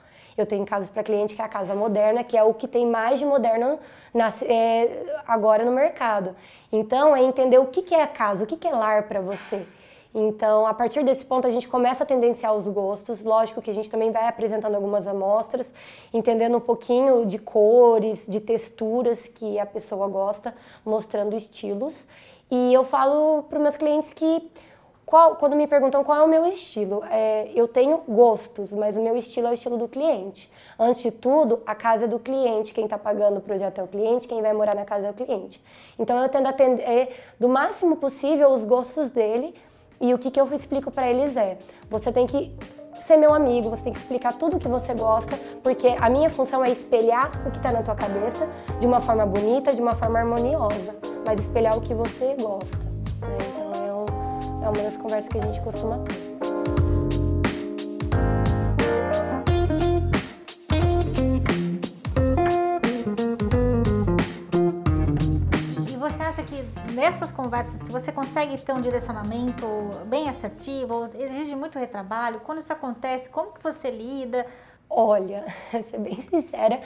Eu 0.42 0.46
tenho 0.46 0.66
casas 0.66 0.90
para 0.90 1.04
cliente 1.04 1.36
que 1.36 1.42
é 1.42 1.46
a 1.46 1.50
casa 1.50 1.76
moderna, 1.76 2.24
que 2.24 2.38
é 2.38 2.44
o 2.44 2.54
que 2.54 2.68
tem 2.68 2.88
mais 2.88 3.20
de 3.20 3.26
moderno 3.26 3.80
na, 4.14 4.34
é, 4.44 5.22
agora 5.28 5.66
no 5.66 5.72
mercado. 5.72 6.36
Então, 6.72 7.16
é 7.16 7.24
entender 7.24 7.58
o 7.58 7.66
que, 7.66 7.82
que 7.82 7.94
é 7.94 8.06
casa, 8.08 8.44
o 8.44 8.48
que, 8.48 8.58
que 8.58 8.68
é 8.68 8.72
lar 8.72 9.04
para 9.04 9.22
você. 9.22 9.66
Então, 10.14 10.66
a 10.66 10.74
partir 10.74 11.04
desse 11.04 11.24
ponto, 11.24 11.46
a 11.46 11.52
gente 11.52 11.68
começa 11.68 12.04
a 12.04 12.06
tendenciar 12.06 12.56
os 12.56 12.68
gostos. 12.68 13.24
Lógico 13.24 13.62
que 13.62 13.70
a 13.70 13.74
gente 13.74 13.92
também 13.92 14.12
vai 14.12 14.28
apresentando 14.28 14.74
algumas 14.74 15.06
amostras, 15.06 15.72
entendendo 16.12 16.58
um 16.58 16.62
pouquinho 16.62 17.26
de 17.26 17.38
cores, 17.38 18.26
de 18.28 18.40
texturas 18.40 19.28
que 19.28 19.60
a 19.60 19.66
pessoa 19.66 20.08
gosta, 20.08 20.56
mostrando 20.84 21.36
estilos. 21.36 22.08
E 22.50 22.74
eu 22.74 22.84
falo 22.84 23.44
para 23.44 23.60
meus 23.60 23.78
clientes 23.78 24.12
que 24.12 24.50
qual, 25.10 25.38
quando 25.38 25.56
me 25.56 25.66
perguntam 25.66 26.04
qual 26.04 26.20
é 26.20 26.22
o 26.22 26.28
meu 26.28 26.46
estilo, 26.46 27.04
é, 27.10 27.50
eu 27.56 27.68
tenho 27.68 28.04
gostos, 28.08 28.72
mas 28.72 28.96
o 28.96 29.02
meu 29.02 29.18
estilo 29.18 29.48
é 29.48 29.50
o 29.50 29.54
estilo 29.56 29.76
do 29.76 29.88
cliente. 29.88 30.52
Antes 30.78 31.02
de 31.02 31.10
tudo, 31.10 31.64
a 31.66 31.74
casa 31.74 32.06
é 32.06 32.08
do 32.08 32.20
cliente, 32.20 32.76
quem 32.76 32.84
está 32.84 32.96
pagando 32.96 33.38
o 33.38 33.42
projeto 33.42 33.80
é 33.80 33.84
o 33.84 33.88
cliente, 33.88 34.28
quem 34.28 34.40
vai 34.40 34.54
morar 34.54 34.76
na 34.76 34.86
casa 34.86 35.08
é 35.08 35.10
o 35.10 35.14
cliente. 35.16 35.60
Então 35.98 36.22
eu 36.22 36.30
tento 36.30 36.46
atender 36.46 37.10
do 37.40 37.50
máximo 37.50 37.96
possível 37.96 38.52
os 38.52 38.64
gostos 38.64 39.10
dele 39.10 39.56
e 40.00 40.14
o 40.14 40.20
que, 40.20 40.30
que 40.30 40.40
eu 40.40 40.48
explico 40.54 40.92
para 40.92 41.10
eles 41.10 41.36
é: 41.36 41.58
você 41.90 42.12
tem 42.12 42.28
que 42.28 42.56
ser 42.94 43.18
meu 43.18 43.34
amigo, 43.34 43.68
você 43.72 43.86
tem 43.86 43.94
que 43.94 43.98
explicar 43.98 44.34
tudo 44.34 44.58
o 44.58 44.60
que 44.60 44.68
você 44.68 44.94
gosta, 44.94 45.36
porque 45.64 45.88
a 46.00 46.08
minha 46.08 46.30
função 46.30 46.64
é 46.64 46.70
espelhar 46.70 47.32
o 47.48 47.50
que 47.50 47.58
está 47.58 47.72
na 47.72 47.82
tua 47.82 47.96
cabeça 47.96 48.48
de 48.80 48.86
uma 48.86 49.02
forma 49.02 49.26
bonita, 49.26 49.74
de 49.74 49.82
uma 49.82 49.96
forma 49.96 50.20
harmoniosa, 50.20 50.96
mas 51.26 51.40
espelhar 51.40 51.76
o 51.76 51.82
que 51.82 51.96
você 51.96 52.36
gosta. 52.40 52.78
Né? 53.22 53.59
É 54.62 54.70
uma 54.70 54.84
das 54.84 54.98
conversas 54.98 55.30
que 55.30 55.38
a 55.38 55.42
gente 55.42 55.62
costuma 55.62 56.00
ter. 56.00 56.14
E 65.92 65.98
você 65.98 66.22
acha 66.22 66.44
que 66.44 66.64
nessas 66.94 67.32
conversas 67.32 67.82
que 67.82 67.92
você 67.92 68.12
consegue 68.12 68.58
ter 68.58 68.74
um 68.74 68.82
direcionamento 68.82 69.66
bem 70.06 70.30
assertivo, 70.30 71.10
exige 71.16 71.56
muito 71.56 71.80
retrabalho? 71.80 72.42
Quando 72.42 72.60
isso 72.60 72.74
acontece, 72.74 73.30
como 73.30 73.54
que 73.54 73.64
você 73.64 73.90
lida? 73.90 74.46
Olha, 74.90 75.46
ser 75.90 76.00
bem 76.00 76.20
sincera, 76.22 76.82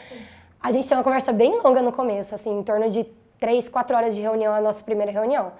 a 0.61 0.71
gente 0.71 0.87
tem 0.87 0.97
uma 0.97 1.03
conversa 1.03 1.33
bem 1.33 1.59
longa 1.61 1.81
no 1.81 1.91
começo, 1.91 2.35
assim, 2.35 2.57
em 2.59 2.63
torno 2.63 2.89
de 2.89 3.03
três, 3.39 3.67
quatro 3.67 3.97
horas 3.97 4.15
de 4.15 4.21
reunião, 4.21 4.53
a 4.53 4.61
nossa 4.61 4.81
primeira 4.81 5.11
reunião 5.11 5.51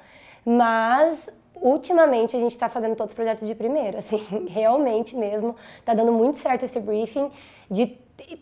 Mas 0.46 1.30
ultimamente 1.56 2.36
a 2.36 2.40
gente 2.40 2.52
está 2.52 2.70
fazendo 2.70 2.96
todos 2.96 3.12
os 3.12 3.16
projetos 3.16 3.48
de 3.48 3.56
primeira, 3.56 4.00
assim, 4.04 4.48
realmente 4.48 5.16
mesmo. 5.16 5.56
Está 5.80 5.94
dando 5.94 6.12
muito 6.12 6.40
certo 6.40 6.64
esse 6.64 6.80
briefing 6.80 7.32
de 7.70 7.98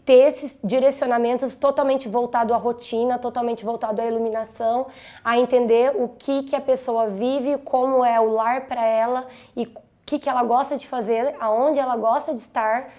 ter 0.06 0.34
esses 0.34 0.58
direcionamentos 0.64 1.56
totalmente 1.56 2.08
voltado 2.08 2.54
à 2.54 2.58
rotina, 2.58 3.18
totalmente 3.18 3.64
voltado 3.64 4.02
à 4.02 4.06
iluminação, 4.06 4.88
a 5.24 5.40
entender 5.40 5.94
o 5.96 6.10
que 6.10 6.44
que 6.44 6.56
a 6.56 6.62
pessoa 6.62 7.08
vive, 7.08 7.58
como 7.60 8.04
é 8.04 8.20
o 8.20 8.32
lar 8.32 8.68
para 8.68 8.86
ela 8.86 9.28
e 9.56 9.64
o 9.66 9.72
que 10.06 10.20
que 10.20 10.30
ela 10.30 10.44
gosta 10.44 10.76
de 10.78 10.88
fazer, 10.88 11.36
aonde 11.40 11.80
ela 11.80 11.96
gosta 11.96 12.34
de 12.34 12.42
estar. 12.42 12.92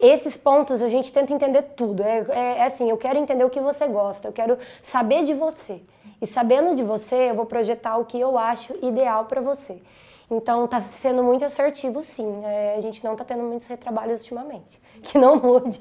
Esses 0.00 0.34
pontos 0.36 0.80
a 0.80 0.88
gente 0.88 1.12
tenta 1.12 1.32
entender 1.32 1.62
tudo. 1.76 2.02
É, 2.02 2.20
é, 2.30 2.58
é 2.58 2.64
assim, 2.64 2.88
eu 2.88 2.96
quero 2.96 3.18
entender 3.18 3.44
o 3.44 3.50
que 3.50 3.60
você 3.60 3.86
gosta, 3.86 4.28
eu 4.28 4.32
quero 4.32 4.58
saber 4.82 5.24
de 5.24 5.34
você. 5.34 5.82
E 6.20 6.26
sabendo 6.26 6.74
de 6.74 6.82
você, 6.82 7.30
eu 7.30 7.34
vou 7.34 7.46
projetar 7.46 7.98
o 7.98 8.04
que 8.06 8.18
eu 8.18 8.38
acho 8.38 8.74
ideal 8.84 9.26
para 9.26 9.40
você. 9.40 9.80
Então 10.30 10.64
está 10.64 10.80
sendo 10.80 11.22
muito 11.22 11.44
assertivo, 11.44 12.02
sim. 12.02 12.44
É, 12.44 12.76
a 12.76 12.80
gente 12.80 13.02
não 13.04 13.12
está 13.12 13.24
tendo 13.24 13.42
muitos 13.42 13.66
retrabalhos 13.66 14.20
ultimamente. 14.20 14.80
Que 15.02 15.18
não 15.18 15.36
mude. 15.36 15.80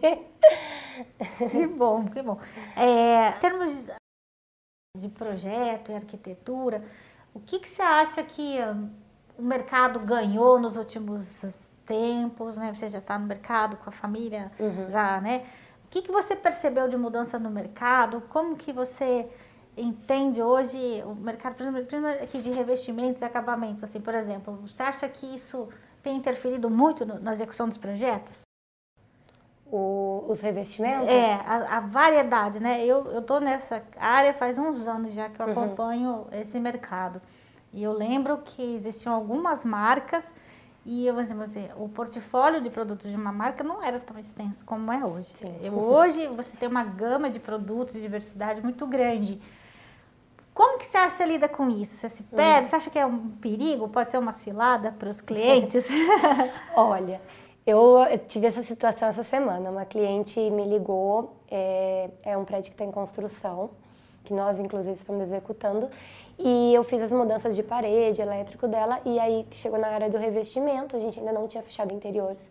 Que 1.52 1.68
bom, 1.68 2.06
que 2.06 2.22
bom. 2.22 2.38
É, 2.76 3.30
em 3.30 3.40
termos 3.40 3.90
de 4.98 5.10
projeto 5.10 5.92
e 5.92 5.96
arquitetura, 5.96 6.84
o 7.34 7.40
que, 7.40 7.60
que 7.60 7.68
você 7.68 7.82
acha 7.82 8.24
que 8.24 8.60
hum, 8.60 8.90
o 9.38 9.42
mercado 9.42 10.00
ganhou 10.00 10.60
nos 10.60 10.78
últimos 10.78 11.69
tempos? 11.90 12.56
Né? 12.56 12.72
Você 12.72 12.88
já 12.88 13.00
está 13.00 13.18
no 13.18 13.26
mercado 13.26 13.76
com 13.78 13.90
a 13.90 13.92
família, 13.92 14.52
uhum. 14.60 14.90
já, 14.90 15.20
né? 15.20 15.44
O 15.86 15.90
que, 15.90 16.04
que 16.04 16.12
você 16.12 16.36
percebeu 16.36 16.88
de 16.88 16.96
mudança 16.96 17.40
no 17.40 17.50
mercado? 17.50 18.22
Como 18.30 18.56
que 18.56 18.72
você 18.72 19.28
entende 19.76 20.40
hoje 20.42 20.78
o 21.04 21.16
mercado, 21.16 21.56
por 21.56 21.64
exemplo, 21.64 22.08
aqui 22.22 22.42
de 22.42 22.52
revestimentos 22.52 23.24
e 23.24 23.26
acabamentos, 23.26 23.84
assim, 23.84 24.00
por 24.00 24.14
exemplo, 24.14 24.60
você 24.62 24.84
acha 24.84 25.10
que 25.10 25.26
isso 25.26 25.68
tem 26.04 26.16
interferido 26.16 26.70
muito 26.70 27.06
no, 27.06 27.20
na 27.20 27.34
execução 27.34 27.68
dos 27.68 27.78
projetos? 27.78 28.42
O, 29.66 30.26
os 30.28 30.42
revestimentos? 30.42 31.08
É, 31.08 31.34
a, 31.34 31.78
a, 31.78 31.80
variedade, 31.80 32.62
né? 32.62 32.86
Eu, 32.86 33.08
eu 33.12 33.22
tô 33.22 33.40
nessa 33.40 33.84
área 33.98 34.34
faz 34.34 34.60
uns 34.60 34.88
anos 34.88 35.14
já 35.14 35.28
que 35.30 35.42
eu 35.42 35.46
uhum. 35.48 35.52
acompanho 35.52 36.10
uhum. 36.10 36.28
esse 36.34 36.60
mercado. 36.60 37.20
E 37.74 37.84
eu 37.84 37.94
lembro 37.94 38.38
que 38.40 38.76
existiam 38.76 39.14
algumas 39.14 39.66
marcas 39.66 40.32
e 40.86 41.06
eu, 41.06 41.20
assim, 41.20 41.36
você, 41.36 41.70
o 41.78 41.90
portfólio 41.90 42.62
de 42.62 42.70
produtos 42.70 43.12
de 43.12 43.18
uma 43.18 43.32
marca 43.32 43.64
não 43.64 43.84
era 43.84 44.00
tão 44.00 44.18
extenso 44.18 44.66
como 44.66 44.92
é 44.92 45.06
hoje. 45.06 45.34
Eu, 45.62 45.78
hoje 45.78 46.28
você 46.28 46.58
tem 46.58 46.70
uma 46.70 46.84
gama 46.84 47.30
de 47.30 47.40
produtos 47.40 47.96
e 47.96 48.02
diversidade 48.02 48.62
muito 48.62 48.88
grande. 48.88 49.40
Como 50.54 50.78
que 50.78 50.86
você 50.86 50.98
acha 50.98 51.12
que 51.12 51.14
você 51.14 51.26
lida 51.26 51.48
com 51.48 51.70
isso? 51.70 51.96
Você 51.96 52.10
se 52.10 52.24
perde? 52.24 52.68
Você 52.68 52.76
acha 52.76 52.90
que 52.90 53.00
é 53.00 53.06
um 53.06 53.30
perigo? 53.30 53.88
Pode 53.88 54.10
ser 54.10 54.18
uma 54.18 54.32
cilada 54.32 54.92
para 54.92 55.10
os 55.10 55.22
clientes? 55.22 55.88
Olha, 56.76 57.22
eu 57.66 58.00
tive 58.28 58.48
essa 58.48 58.64
situação 58.64 59.08
essa 59.08 59.24
semana. 59.24 59.70
Uma 59.70 59.86
cliente 59.86 60.40
me 60.50 60.66
ligou, 60.66 61.36
é, 61.50 62.10
é 62.24 62.38
um 62.38 62.44
prédio 62.44 62.72
que 62.72 62.76
está 62.76 62.84
em 62.84 62.92
construção, 62.92 63.70
que 64.24 64.34
nós 64.34 64.60
inclusive 64.60 64.96
estamos 64.96 65.24
executando, 65.24 65.90
e 66.40 66.74
eu 66.74 66.84
fiz 66.86 67.02
as 67.02 67.12
mudanças 67.12 67.56
de 67.56 67.62
parede, 67.62 68.22
elétrico 68.22 68.68
dela, 68.68 69.02
e 69.06 69.20
aí 69.20 69.46
chegou 69.52 69.78
na 69.78 69.90
área 69.90 70.10
do 70.10 70.18
revestimento, 70.18 70.96
a 70.96 71.00
gente 71.00 71.20
ainda 71.20 71.34
não 71.34 71.48
tinha 71.48 71.62
fechado 71.62 71.94
interiores. 71.94 72.50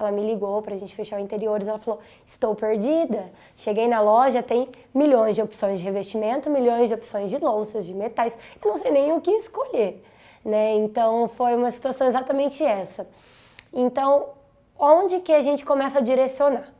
Ela 0.00 0.10
me 0.10 0.22
ligou 0.22 0.62
para 0.62 0.74
a 0.74 0.78
gente 0.78 0.94
fechar 0.94 1.18
o 1.18 1.22
interiores. 1.22 1.68
Ela 1.68 1.78
falou: 1.78 2.00
Estou 2.26 2.54
perdida. 2.54 3.30
Cheguei 3.54 3.86
na 3.86 4.00
loja, 4.00 4.42
tem 4.42 4.68
milhões 4.94 5.36
de 5.36 5.42
opções 5.42 5.78
de 5.78 5.84
revestimento, 5.84 6.48
milhões 6.48 6.88
de 6.88 6.94
opções 6.94 7.30
de 7.30 7.36
louças, 7.36 7.84
de 7.84 7.94
metais. 7.94 8.36
Eu 8.64 8.70
não 8.70 8.78
sei 8.78 8.90
nem 8.90 9.12
o 9.12 9.20
que 9.20 9.30
escolher. 9.30 10.02
Né? 10.42 10.74
Então 10.76 11.28
foi 11.28 11.54
uma 11.54 11.70
situação 11.70 12.06
exatamente 12.06 12.64
essa. 12.64 13.06
Então, 13.72 14.30
onde 14.78 15.20
que 15.20 15.32
a 15.32 15.42
gente 15.42 15.66
começa 15.66 15.98
a 15.98 16.02
direcionar? 16.02 16.72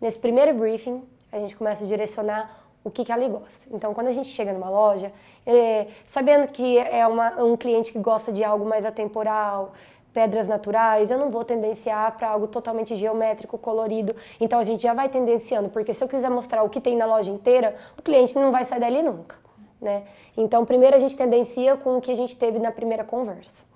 Nesse 0.00 0.18
primeiro 0.18 0.54
briefing, 0.54 1.02
a 1.30 1.38
gente 1.38 1.54
começa 1.54 1.84
a 1.84 1.86
direcionar 1.86 2.61
o 2.84 2.90
que, 2.90 3.04
que 3.04 3.12
ela 3.12 3.26
gosta. 3.28 3.68
Então, 3.74 3.94
quando 3.94 4.08
a 4.08 4.12
gente 4.12 4.28
chega 4.28 4.52
numa 4.52 4.68
loja, 4.68 5.12
é, 5.46 5.86
sabendo 6.06 6.48
que 6.48 6.78
é 6.78 7.06
uma, 7.06 7.42
um 7.42 7.56
cliente 7.56 7.92
que 7.92 7.98
gosta 7.98 8.32
de 8.32 8.42
algo 8.42 8.64
mais 8.64 8.84
atemporal, 8.84 9.72
pedras 10.12 10.46
naturais, 10.46 11.10
eu 11.10 11.18
não 11.18 11.30
vou 11.30 11.44
tendenciar 11.44 12.16
para 12.16 12.28
algo 12.28 12.46
totalmente 12.46 12.94
geométrico, 12.96 13.56
colorido. 13.56 14.14
Então 14.40 14.58
a 14.58 14.64
gente 14.64 14.82
já 14.82 14.94
vai 14.94 15.08
tendenciando, 15.08 15.68
porque 15.68 15.94
se 15.94 16.02
eu 16.04 16.08
quiser 16.08 16.30
mostrar 16.30 16.62
o 16.62 16.68
que 16.68 16.80
tem 16.80 16.96
na 16.96 17.06
loja 17.06 17.30
inteira, 17.30 17.76
o 17.98 18.02
cliente 18.02 18.34
não 18.34 18.52
vai 18.52 18.64
sair 18.64 18.80
dali 18.80 19.02
nunca, 19.02 19.36
né? 19.80 20.04
Então 20.36 20.66
primeiro 20.66 20.96
a 20.96 20.98
gente 20.98 21.16
tendencia 21.16 21.76
com 21.76 21.96
o 21.96 22.00
que 22.00 22.10
a 22.10 22.16
gente 22.16 22.36
teve 22.36 22.58
na 22.58 22.70
primeira 22.70 23.04
conversa. 23.04 23.71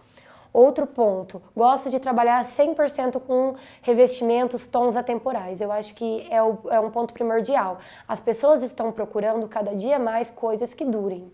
Outro 0.57 0.87
ponto, 0.87 1.43
gosto 1.55 1.91
de 1.91 2.01
trabalhar 2.01 2.43
100% 2.43 3.21
com 3.21 3.57
revestimentos, 3.83 4.67
tons 4.67 4.97
atemporais. 4.97 5.61
Eu 5.61 5.71
acho 5.71 5.95
que 5.95 6.27
é, 6.31 6.43
o, 6.43 6.59
é 6.71 6.81
um 6.81 6.91
ponto 6.91 7.13
primordial. 7.13 7.77
As 8.09 8.21
pessoas 8.21 8.63
estão 8.63 8.91
procurando 8.91 9.47
cada 9.49 9.75
dia 9.75 9.99
mais 9.99 10.31
coisas 10.31 10.73
que 10.73 10.83
durem, 10.83 11.31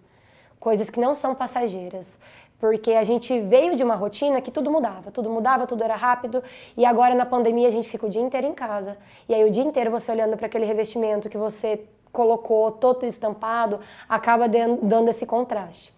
coisas 0.58 0.90
que 0.90 0.98
não 0.98 1.14
são 1.14 1.36
passageiras 1.36 2.18
porque 2.58 2.92
a 2.94 3.04
gente 3.04 3.40
veio 3.40 3.76
de 3.76 3.82
uma 3.84 3.94
rotina 3.94 4.40
que 4.40 4.50
tudo 4.50 4.70
mudava, 4.70 5.12
tudo 5.12 5.30
mudava, 5.30 5.66
tudo 5.68 5.82
era 5.82 5.96
rápido, 5.96 6.42
e 6.76 6.84
agora 6.84 7.12
na 7.12 7.26
pandemia 7.26 7.66
a 7.66 7.72
gente 7.72 7.88
fica 7.88 8.06
o 8.06 8.10
dia 8.10 8.22
inteiro 8.22 8.46
em 8.46 8.54
casa. 8.54 8.96
E 9.28 9.34
aí 9.34 9.44
o 9.44 9.50
dia 9.50 9.64
inteiro 9.64 9.90
você 9.90 10.12
olhando 10.12 10.36
para 10.36 10.46
aquele 10.46 10.64
revestimento 10.64 11.28
que 11.28 11.36
você 11.36 11.84
colocou 12.12 12.70
todo 12.70 13.04
estampado, 13.04 13.80
acaba 14.08 14.48
dando 14.48 15.08
esse 15.08 15.26
contraste. 15.26 15.92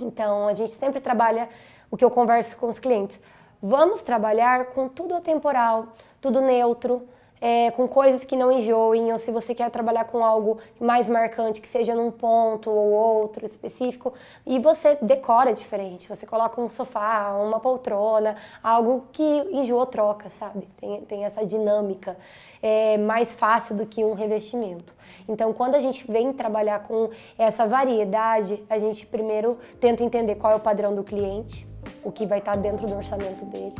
Então 0.00 0.48
a 0.48 0.54
gente 0.54 0.72
sempre 0.72 1.00
trabalha 1.00 1.48
o 1.90 1.96
que 1.96 2.04
eu 2.04 2.10
converso 2.10 2.56
com 2.56 2.68
os 2.68 2.78
clientes. 2.78 3.20
Vamos 3.60 4.02
trabalhar 4.02 4.66
com 4.66 4.88
tudo 4.88 5.14
atemporal, 5.14 5.88
tudo 6.20 6.40
neutro, 6.40 7.08
é, 7.42 7.72
com 7.72 7.88
coisas 7.88 8.24
que 8.24 8.36
não 8.36 8.52
enjoem, 8.52 9.12
ou 9.12 9.18
se 9.18 9.32
você 9.32 9.52
quer 9.52 9.68
trabalhar 9.68 10.04
com 10.04 10.24
algo 10.24 10.58
mais 10.78 11.08
marcante, 11.08 11.60
que 11.60 11.66
seja 11.66 11.92
num 11.92 12.08
ponto 12.08 12.70
ou 12.70 12.92
outro 12.92 13.44
específico, 13.44 14.14
e 14.46 14.60
você 14.60 14.96
decora 15.02 15.52
diferente. 15.52 16.08
Você 16.08 16.24
coloca 16.24 16.60
um 16.60 16.68
sofá, 16.68 17.32
uma 17.32 17.58
poltrona, 17.58 18.36
algo 18.62 19.06
que 19.10 19.24
enjoou 19.50 19.84
troca, 19.86 20.30
sabe? 20.30 20.68
Tem, 20.80 21.00
tem 21.00 21.24
essa 21.24 21.44
dinâmica 21.44 22.16
é, 22.62 22.96
mais 22.96 23.32
fácil 23.32 23.74
do 23.74 23.86
que 23.86 24.04
um 24.04 24.14
revestimento. 24.14 24.94
Então, 25.28 25.52
quando 25.52 25.74
a 25.74 25.80
gente 25.80 26.06
vem 26.10 26.32
trabalhar 26.32 26.86
com 26.86 27.10
essa 27.36 27.66
variedade, 27.66 28.62
a 28.70 28.78
gente 28.78 29.04
primeiro 29.04 29.58
tenta 29.80 30.04
entender 30.04 30.36
qual 30.36 30.52
é 30.52 30.56
o 30.56 30.60
padrão 30.60 30.94
do 30.94 31.02
cliente, 31.02 31.71
o 32.02 32.10
que 32.10 32.26
vai 32.26 32.38
estar 32.38 32.56
dentro 32.56 32.86
do 32.86 32.96
orçamento 32.96 33.44
dele 33.46 33.74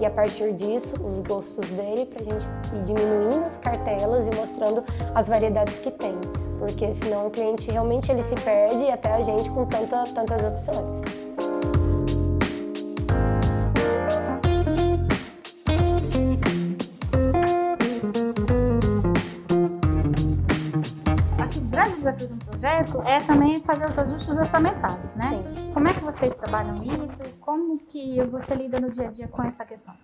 e 0.00 0.04
a 0.04 0.10
partir 0.10 0.52
disso 0.54 0.94
os 1.00 1.20
gostos 1.20 1.66
dele 1.70 2.06
para 2.06 2.22
a 2.22 2.24
gente 2.24 2.46
ir 2.74 2.84
diminuindo 2.84 3.44
as 3.44 3.56
cartelas 3.58 4.26
e 4.26 4.36
mostrando 4.36 4.84
as 5.14 5.28
variedades 5.28 5.78
que 5.78 5.90
tem, 5.90 6.14
porque 6.58 6.94
senão 6.94 7.28
o 7.28 7.30
cliente 7.30 7.70
realmente 7.70 8.10
ele 8.10 8.24
se 8.24 8.34
perde 8.36 8.84
e 8.84 8.90
até 8.90 9.12
a 9.14 9.22
gente 9.22 9.48
com 9.50 9.66
tanta, 9.66 10.02
tantas 10.04 10.42
opções. 10.42 11.24
grande 21.74 21.96
desafio 21.96 22.26
de 22.28 22.32
um 22.34 22.38
projeto 22.64 23.02
é 23.02 23.20
também 23.20 23.60
fazer 23.60 23.84
os 23.84 23.98
ajustes 23.98 24.38
orçamentários, 24.38 25.14
né? 25.16 25.44
Sim. 25.54 25.72
Como 25.74 25.86
é 25.86 25.92
que 25.92 26.00
vocês 26.00 26.32
trabalham 26.32 26.82
isso? 26.82 27.22
Como 27.38 27.78
que 27.78 28.22
você 28.22 28.54
lida 28.54 28.80
no 28.80 28.90
dia 28.90 29.08
a 29.08 29.10
dia 29.10 29.28
com 29.28 29.42
essa 29.42 29.66
questão? 29.66 29.94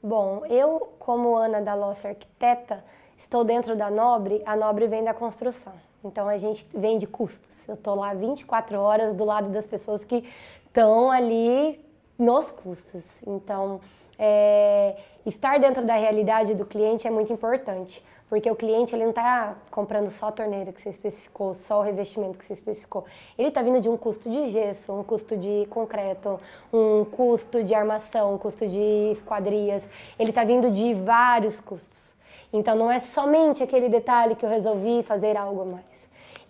Bom, 0.00 0.46
eu, 0.46 0.94
como 1.00 1.34
Ana 1.34 1.60
da 1.60 1.74
Lossa 1.74 2.08
Arquiteta, 2.08 2.84
estou 3.18 3.42
dentro 3.42 3.74
da 3.74 3.90
Nobre, 3.90 4.40
a 4.46 4.54
Nobre 4.54 4.86
vem 4.86 5.02
da 5.02 5.12
construção. 5.12 5.72
Então 6.04 6.28
a 6.28 6.38
gente 6.38 6.64
vende 6.72 7.04
custos. 7.04 7.66
Eu 7.66 7.74
estou 7.74 7.96
lá 7.96 8.14
24 8.14 8.78
horas 8.78 9.16
do 9.16 9.24
lado 9.24 9.48
das 9.48 9.66
pessoas 9.66 10.04
que 10.04 10.24
estão 10.66 11.10
ali 11.10 11.84
nos 12.16 12.52
custos. 12.52 13.04
Então, 13.26 13.80
é, 14.16 14.96
estar 15.26 15.58
dentro 15.58 15.84
da 15.84 15.96
realidade 15.96 16.54
do 16.54 16.64
cliente 16.64 17.08
é 17.08 17.10
muito 17.10 17.32
importante. 17.32 18.04
Porque 18.34 18.50
o 18.50 18.56
cliente 18.56 18.92
ele 18.92 19.04
não 19.04 19.10
está 19.10 19.54
comprando 19.70 20.10
só 20.10 20.26
a 20.26 20.32
torneira 20.32 20.72
que 20.72 20.82
você 20.82 20.88
especificou, 20.88 21.54
só 21.54 21.78
o 21.78 21.82
revestimento 21.82 22.36
que 22.36 22.44
você 22.44 22.54
especificou. 22.54 23.04
Ele 23.38 23.46
está 23.46 23.62
vindo 23.62 23.80
de 23.80 23.88
um 23.88 23.96
custo 23.96 24.28
de 24.28 24.48
gesso, 24.48 24.92
um 24.92 25.04
custo 25.04 25.36
de 25.36 25.68
concreto, 25.70 26.40
um 26.72 27.04
custo 27.04 27.62
de 27.62 27.72
armação, 27.72 28.34
um 28.34 28.38
custo 28.38 28.66
de 28.66 29.12
esquadrias. 29.12 29.88
Ele 30.18 30.30
está 30.30 30.42
vindo 30.42 30.68
de 30.72 30.94
vários 30.94 31.60
custos. 31.60 32.12
Então 32.52 32.74
não 32.74 32.90
é 32.90 32.98
somente 32.98 33.62
aquele 33.62 33.88
detalhe 33.88 34.34
que 34.34 34.44
eu 34.44 34.50
resolvi 34.50 35.04
fazer 35.04 35.36
algo 35.36 35.64
mais. 35.64 35.84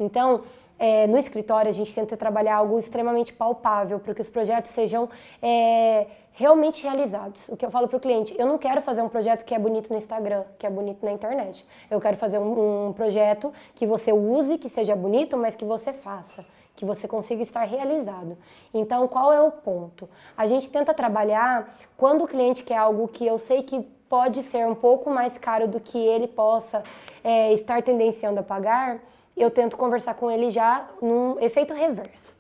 Então, 0.01 0.41
é, 0.79 1.07
no 1.07 1.19
escritório 1.19 1.69
a 1.69 1.73
gente 1.73 1.95
tenta 1.95 2.17
trabalhar 2.17 2.57
algo 2.57 2.79
extremamente 2.79 3.33
palpável 3.33 3.99
para 3.99 4.15
que 4.15 4.21
os 4.21 4.29
projetos 4.29 4.71
sejam 4.71 5.09
é, 5.41 6.07
realmente 6.33 6.83
realizados. 6.83 7.49
O 7.49 7.57
que 7.57 7.65
eu 7.65 7.71
falo 7.71 7.87
para 7.89 7.97
o 7.97 8.01
cliente, 8.01 8.35
eu 8.39 8.47
não 8.47 8.59
quero 8.59 8.83
fazer 8.83 9.03
um 9.03 9.09
projeto 9.09 9.45
que 9.45 9.55
é 9.55 9.59
bonito 9.59 9.91
no 9.91 9.97
Instagram, 9.97 10.45
que 10.59 10.67
é 10.67 10.71
bonito 10.71 11.05
na 11.05 11.13
internet. 11.13 11.65
Eu 11.91 12.01
quero 12.01 12.17
fazer 12.17 12.39
um, 12.39 12.89
um 12.89 12.93
projeto 12.93 13.53
que 13.75 13.87
você 13.87 14.13
use, 14.13 14.59
que 14.59 14.69
seja 14.69 14.97
bonito, 14.97 15.37
mas 15.37 15.55
que 15.55 15.65
você 15.65 15.93
faça, 15.93 16.45
que 16.75 16.85
você 16.85 17.07
consiga 17.07 17.43
estar 17.43 17.63
realizado. 17.63 18.37
Então, 18.73 19.07
qual 19.07 19.33
é 19.33 19.41
o 19.41 19.51
ponto? 19.51 20.09
A 20.37 20.47
gente 20.47 20.69
tenta 20.69 20.93
trabalhar 20.93 21.77
quando 21.97 22.25
o 22.25 22.29
cliente 22.29 22.65
quer 22.65 22.79
algo 22.79 23.07
que 23.07 23.25
eu 23.25 23.39
sei 23.39 23.63
que 23.63 23.81
pode 24.09 24.43
ser 24.43 24.67
um 24.67 24.75
pouco 24.75 25.11
mais 25.11 25.39
caro 25.39 25.69
do 25.69 25.81
que 25.81 25.99
ele 25.99 26.27
possa 26.27 26.83
é, 27.23 27.53
estar 27.53 27.83
tendenciando 27.83 28.41
a 28.41 28.43
pagar, 28.43 29.01
eu 29.37 29.51
tento 29.51 29.77
conversar 29.77 30.15
com 30.15 30.31
ele 30.31 30.51
já 30.51 30.89
num 31.01 31.39
efeito 31.41 31.75
reverso. 31.75 32.37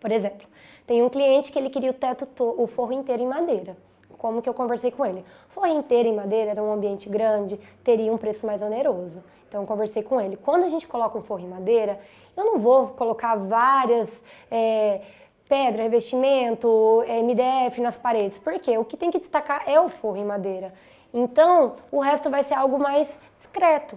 Por 0.00 0.10
exemplo, 0.10 0.46
tem 0.86 1.02
um 1.02 1.08
cliente 1.08 1.50
que 1.50 1.58
ele 1.58 1.70
queria 1.70 1.90
o 1.90 1.94
teto, 1.94 2.28
o 2.38 2.66
forro 2.66 2.92
inteiro 2.92 3.22
em 3.22 3.26
madeira. 3.26 3.76
Como 4.18 4.40
que 4.40 4.48
eu 4.48 4.54
conversei 4.54 4.90
com 4.90 5.04
ele? 5.04 5.24
Forro 5.48 5.66
inteiro 5.66 6.08
em 6.08 6.14
madeira 6.14 6.52
era 6.52 6.62
um 6.62 6.72
ambiente 6.72 7.08
grande, 7.08 7.58
teria 7.84 8.12
um 8.12 8.16
preço 8.16 8.46
mais 8.46 8.62
oneroso. 8.62 9.22
Então 9.48 9.60
eu 9.60 9.66
conversei 9.66 10.02
com 10.02 10.20
ele. 10.20 10.36
Quando 10.36 10.64
a 10.64 10.68
gente 10.68 10.86
coloca 10.86 11.18
um 11.18 11.22
forro 11.22 11.40
em 11.40 11.48
madeira, 11.48 12.00
eu 12.36 12.44
não 12.44 12.58
vou 12.58 12.88
colocar 12.88 13.36
várias 13.36 14.22
é, 14.50 15.02
pedra, 15.48 15.82
revestimento, 15.82 17.04
é, 17.06 17.22
MDF 17.22 17.80
nas 17.80 17.96
paredes, 17.96 18.38
porque 18.38 18.76
o 18.76 18.84
que 18.84 18.96
tem 18.96 19.10
que 19.10 19.18
destacar 19.18 19.62
é 19.66 19.80
o 19.80 19.88
forro 19.88 20.16
em 20.16 20.24
madeira. 20.24 20.72
Então 21.12 21.76
o 21.90 22.00
resto 22.00 22.28
vai 22.30 22.42
ser 22.42 22.54
algo 22.54 22.78
mais 22.78 23.08
discreto. 23.38 23.96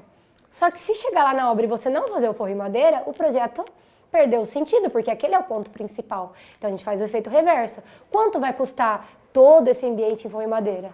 Só 0.51 0.69
que 0.71 0.79
se 0.79 0.93
chegar 0.95 1.23
lá 1.23 1.33
na 1.33 1.51
obra 1.51 1.65
e 1.65 1.67
você 1.67 1.89
não 1.89 2.07
fazer 2.07 2.29
o 2.29 2.33
forro 2.33 2.49
em 2.49 2.55
madeira, 2.55 3.03
o 3.05 3.13
projeto 3.13 3.65
perdeu 4.11 4.41
o 4.41 4.45
sentido, 4.45 4.89
porque 4.89 5.11
aquele 5.11 5.35
é 5.35 5.39
o 5.39 5.43
ponto 5.43 5.69
principal. 5.69 6.33
Então 6.57 6.67
a 6.67 6.71
gente 6.71 6.83
faz 6.83 6.99
o 6.99 7.03
efeito 7.03 7.29
reverso. 7.29 7.81
Quanto 8.11 8.39
vai 8.39 8.53
custar 8.53 9.07
todo 9.31 9.67
esse 9.67 9.85
ambiente 9.85 10.27
em 10.27 10.29
forro 10.29 10.43
em 10.43 10.47
madeira? 10.47 10.91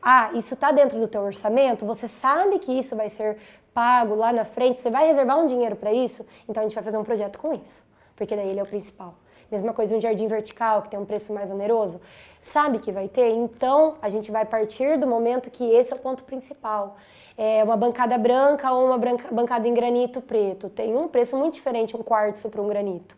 Ah, 0.00 0.30
isso 0.34 0.54
está 0.54 0.70
dentro 0.70 0.98
do 1.00 1.08
teu 1.08 1.22
orçamento? 1.22 1.84
Você 1.84 2.06
sabe 2.06 2.58
que 2.58 2.72
isso 2.72 2.94
vai 2.94 3.08
ser 3.08 3.38
pago 3.74 4.14
lá 4.14 4.32
na 4.32 4.44
frente? 4.44 4.78
Você 4.78 4.90
vai 4.90 5.06
reservar 5.06 5.38
um 5.38 5.46
dinheiro 5.46 5.76
para 5.76 5.92
isso? 5.92 6.24
Então 6.48 6.60
a 6.60 6.64
gente 6.64 6.74
vai 6.74 6.84
fazer 6.84 6.98
um 6.98 7.04
projeto 7.04 7.38
com 7.38 7.52
isso, 7.52 7.82
porque 8.14 8.36
daí 8.36 8.48
ele 8.48 8.60
é 8.60 8.62
o 8.62 8.66
principal. 8.66 9.14
Mesma 9.50 9.72
coisa 9.72 9.96
um 9.96 10.00
jardim 10.00 10.28
vertical, 10.28 10.82
que 10.82 10.90
tem 10.90 11.00
um 11.00 11.06
preço 11.06 11.32
mais 11.32 11.50
oneroso. 11.50 12.00
Sabe 12.42 12.78
que 12.78 12.92
vai 12.92 13.08
ter? 13.08 13.30
Então 13.30 13.96
a 14.00 14.10
gente 14.10 14.30
vai 14.30 14.44
partir 14.44 14.98
do 14.98 15.06
momento 15.06 15.50
que 15.50 15.64
esse 15.64 15.92
é 15.92 15.96
o 15.96 15.98
ponto 15.98 16.22
principal 16.22 16.96
é, 17.38 17.62
uma 17.62 17.76
bancada 17.76 18.18
branca 18.18 18.72
ou 18.72 18.86
uma 18.86 18.98
branca, 18.98 19.32
bancada 19.32 19.68
em 19.68 19.72
granito 19.72 20.20
preto. 20.20 20.68
Tem 20.68 20.96
um 20.96 21.06
preço 21.06 21.36
muito 21.36 21.54
diferente 21.54 21.96
um 21.96 22.02
quartzo 22.02 22.50
para 22.50 22.60
um 22.60 22.66
granito. 22.68 23.16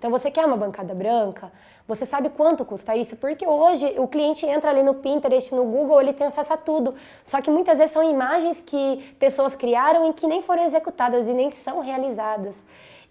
Então 0.00 0.10
você 0.10 0.30
quer 0.30 0.46
uma 0.46 0.56
bancada 0.56 0.94
branca, 0.94 1.52
você 1.86 2.06
sabe 2.06 2.30
quanto 2.30 2.64
custa 2.64 2.96
isso? 2.96 3.16
Porque 3.16 3.46
hoje 3.46 3.84
o 3.98 4.08
cliente 4.08 4.46
entra 4.46 4.70
ali 4.70 4.82
no 4.82 4.94
Pinterest, 4.94 5.54
no 5.54 5.66
Google, 5.66 6.00
ele 6.00 6.14
tem 6.14 6.26
acesso 6.26 6.54
a 6.54 6.56
tudo. 6.56 6.94
Só 7.22 7.42
que 7.42 7.50
muitas 7.50 7.76
vezes 7.76 7.92
são 7.92 8.02
imagens 8.02 8.62
que 8.64 9.14
pessoas 9.18 9.54
criaram 9.54 10.08
e 10.08 10.14
que 10.14 10.26
nem 10.26 10.40
foram 10.40 10.62
executadas 10.62 11.28
e 11.28 11.34
nem 11.34 11.50
são 11.50 11.80
realizadas 11.80 12.54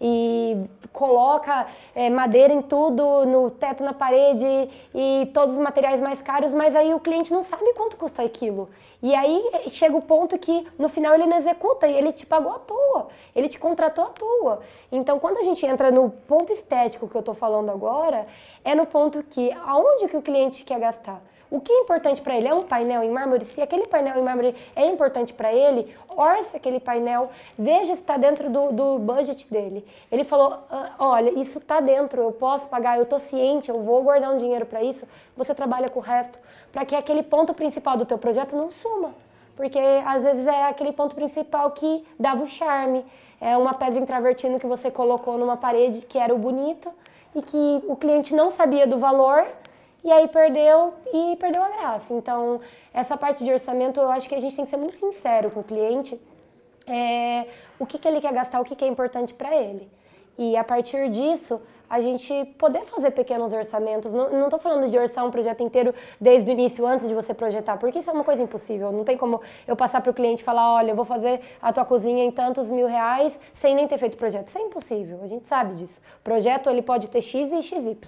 e 0.00 0.56
coloca 0.92 1.66
é, 1.94 2.08
madeira 2.08 2.54
em 2.54 2.62
tudo, 2.62 3.26
no 3.26 3.50
teto, 3.50 3.84
na 3.84 3.92
parede 3.92 4.46
e 4.94 5.30
todos 5.34 5.54
os 5.54 5.60
materiais 5.60 6.00
mais 6.00 6.22
caros, 6.22 6.52
mas 6.52 6.74
aí 6.74 6.94
o 6.94 7.00
cliente 7.00 7.32
não 7.32 7.42
sabe 7.42 7.74
quanto 7.74 7.96
custa 7.96 8.22
aquilo. 8.22 8.70
E 9.02 9.14
aí 9.14 9.42
chega 9.68 9.96
o 9.96 10.00
ponto 10.00 10.38
que 10.38 10.66
no 10.78 10.88
final 10.88 11.14
ele 11.14 11.26
não 11.26 11.36
executa 11.36 11.86
e 11.86 11.94
ele 11.94 12.12
te 12.12 12.24
pagou 12.24 12.52
à 12.52 12.58
toa, 12.58 13.08
ele 13.36 13.48
te 13.48 13.58
contratou 13.58 14.04
à 14.04 14.08
toa. 14.08 14.60
Então 14.90 15.18
quando 15.18 15.36
a 15.36 15.42
gente 15.42 15.64
entra 15.66 15.90
no 15.90 16.10
ponto 16.10 16.50
que 16.88 17.16
eu 17.16 17.20
estou 17.20 17.34
falando 17.34 17.70
agora, 17.70 18.26
é 18.64 18.74
no 18.74 18.86
ponto 18.86 19.22
que 19.22 19.52
aonde 19.52 20.08
que 20.08 20.16
o 20.16 20.22
cliente 20.22 20.64
quer 20.64 20.80
gastar? 20.80 21.20
O 21.50 21.60
que 21.60 21.72
é 21.72 21.80
importante 21.80 22.22
para 22.22 22.36
ele 22.36 22.46
é 22.46 22.54
um 22.54 22.62
painel 22.62 23.02
em 23.02 23.10
mármore. 23.10 23.44
Se 23.44 23.60
aquele 23.60 23.88
painel 23.88 24.16
em 24.16 24.22
mármore 24.22 24.54
é 24.76 24.86
importante 24.86 25.34
para 25.34 25.52
ele, 25.52 25.92
orce 26.08 26.56
aquele 26.56 26.78
painel, 26.78 27.28
veja 27.58 27.96
se 27.96 28.00
está 28.00 28.16
dentro 28.16 28.48
do, 28.48 28.70
do 28.70 28.98
budget 29.00 29.50
dele. 29.50 29.84
Ele 30.12 30.22
falou: 30.22 30.60
ah, 30.70 30.92
olha, 31.00 31.30
isso 31.40 31.58
está 31.58 31.80
dentro, 31.80 32.22
eu 32.22 32.30
posso 32.30 32.68
pagar, 32.68 32.98
eu 32.98 33.02
estou 33.02 33.18
ciente, 33.18 33.68
eu 33.68 33.82
vou 33.82 34.00
guardar 34.04 34.32
um 34.32 34.36
dinheiro 34.36 34.64
para 34.64 34.80
isso. 34.80 35.08
Você 35.36 35.52
trabalha 35.52 35.90
com 35.90 35.98
o 35.98 36.02
resto, 36.02 36.38
para 36.70 36.84
que 36.84 36.94
aquele 36.94 37.24
ponto 37.24 37.52
principal 37.52 37.96
do 37.96 38.06
teu 38.06 38.16
projeto 38.16 38.54
não 38.54 38.70
suma. 38.70 39.12
Porque 39.56 39.80
às 40.06 40.22
vezes 40.22 40.46
é 40.46 40.68
aquele 40.68 40.92
ponto 40.92 41.16
principal 41.16 41.72
que 41.72 42.06
dava 42.18 42.44
o 42.44 42.48
charme. 42.48 43.04
É 43.40 43.56
uma 43.56 43.72
pedra 43.74 43.98
em 43.98 44.04
travertino 44.04 44.60
que 44.60 44.66
você 44.66 44.90
colocou 44.90 45.38
numa 45.38 45.56
parede 45.56 46.02
que 46.02 46.18
era 46.18 46.34
o 46.34 46.38
bonito 46.38 46.92
e 47.34 47.40
que 47.40 47.82
o 47.88 47.96
cliente 47.96 48.34
não 48.34 48.50
sabia 48.50 48.86
do 48.86 48.98
valor 48.98 49.46
e 50.04 50.10
aí 50.10 50.28
perdeu 50.28 50.94
e 51.12 51.36
perdeu 51.36 51.62
a 51.62 51.68
graça. 51.68 52.12
Então, 52.12 52.60
essa 52.92 53.16
parte 53.16 53.44
de 53.44 53.52
orçamento, 53.52 54.00
eu 54.00 54.10
acho 54.10 54.28
que 54.28 54.34
a 54.34 54.40
gente 54.40 54.56
tem 54.56 54.64
que 54.64 54.70
ser 54.70 54.76
muito 54.76 54.96
sincero 54.96 55.50
com 55.50 55.60
o 55.60 55.64
cliente. 55.64 56.20
É, 56.86 57.46
o 57.78 57.86
que, 57.86 57.98
que 57.98 58.08
ele 58.08 58.20
quer 58.20 58.32
gastar, 58.32 58.60
o 58.60 58.64
que, 58.64 58.74
que 58.74 58.84
é 58.84 58.88
importante 58.88 59.32
para 59.32 59.54
ele. 59.54 59.88
E 60.38 60.56
a 60.56 60.64
partir 60.64 61.10
disso, 61.10 61.60
a 61.90 62.00
gente 62.00 62.44
poder 62.56 62.84
fazer 62.84 63.10
pequenos 63.10 63.52
orçamentos. 63.52 64.14
Não 64.14 64.44
estou 64.44 64.60
falando 64.60 64.88
de 64.88 64.96
orçar 64.96 65.26
um 65.26 65.30
projeto 65.30 65.60
inteiro 65.60 65.92
desde 66.20 66.48
o 66.48 66.52
início, 66.52 66.86
antes 66.86 67.08
de 67.08 67.12
você 67.12 67.34
projetar, 67.34 67.78
porque 67.78 67.98
isso 67.98 68.08
é 68.08 68.12
uma 68.12 68.22
coisa 68.22 68.40
impossível. 68.40 68.92
Não 68.92 69.02
tem 69.02 69.16
como 69.16 69.40
eu 69.66 69.74
passar 69.74 70.00
para 70.00 70.12
o 70.12 70.14
cliente 70.14 70.42
e 70.42 70.44
falar: 70.44 70.72
olha, 70.72 70.92
eu 70.92 70.94
vou 70.94 71.04
fazer 71.04 71.40
a 71.60 71.72
tua 71.72 71.84
cozinha 71.84 72.24
em 72.24 72.30
tantos 72.30 72.70
mil 72.70 72.86
reais 72.86 73.40
sem 73.52 73.74
nem 73.74 73.88
ter 73.88 73.98
feito 73.98 74.16
projeto. 74.16 74.46
Isso 74.46 74.58
é 74.58 74.62
impossível, 74.62 75.18
a 75.20 75.26
gente 75.26 75.48
sabe 75.48 75.74
disso. 75.74 76.00
O 76.20 76.22
projeto 76.22 76.70
ele 76.70 76.80
pode 76.80 77.08
ter 77.08 77.22
X 77.22 77.50
e 77.50 77.60
XY 77.60 77.98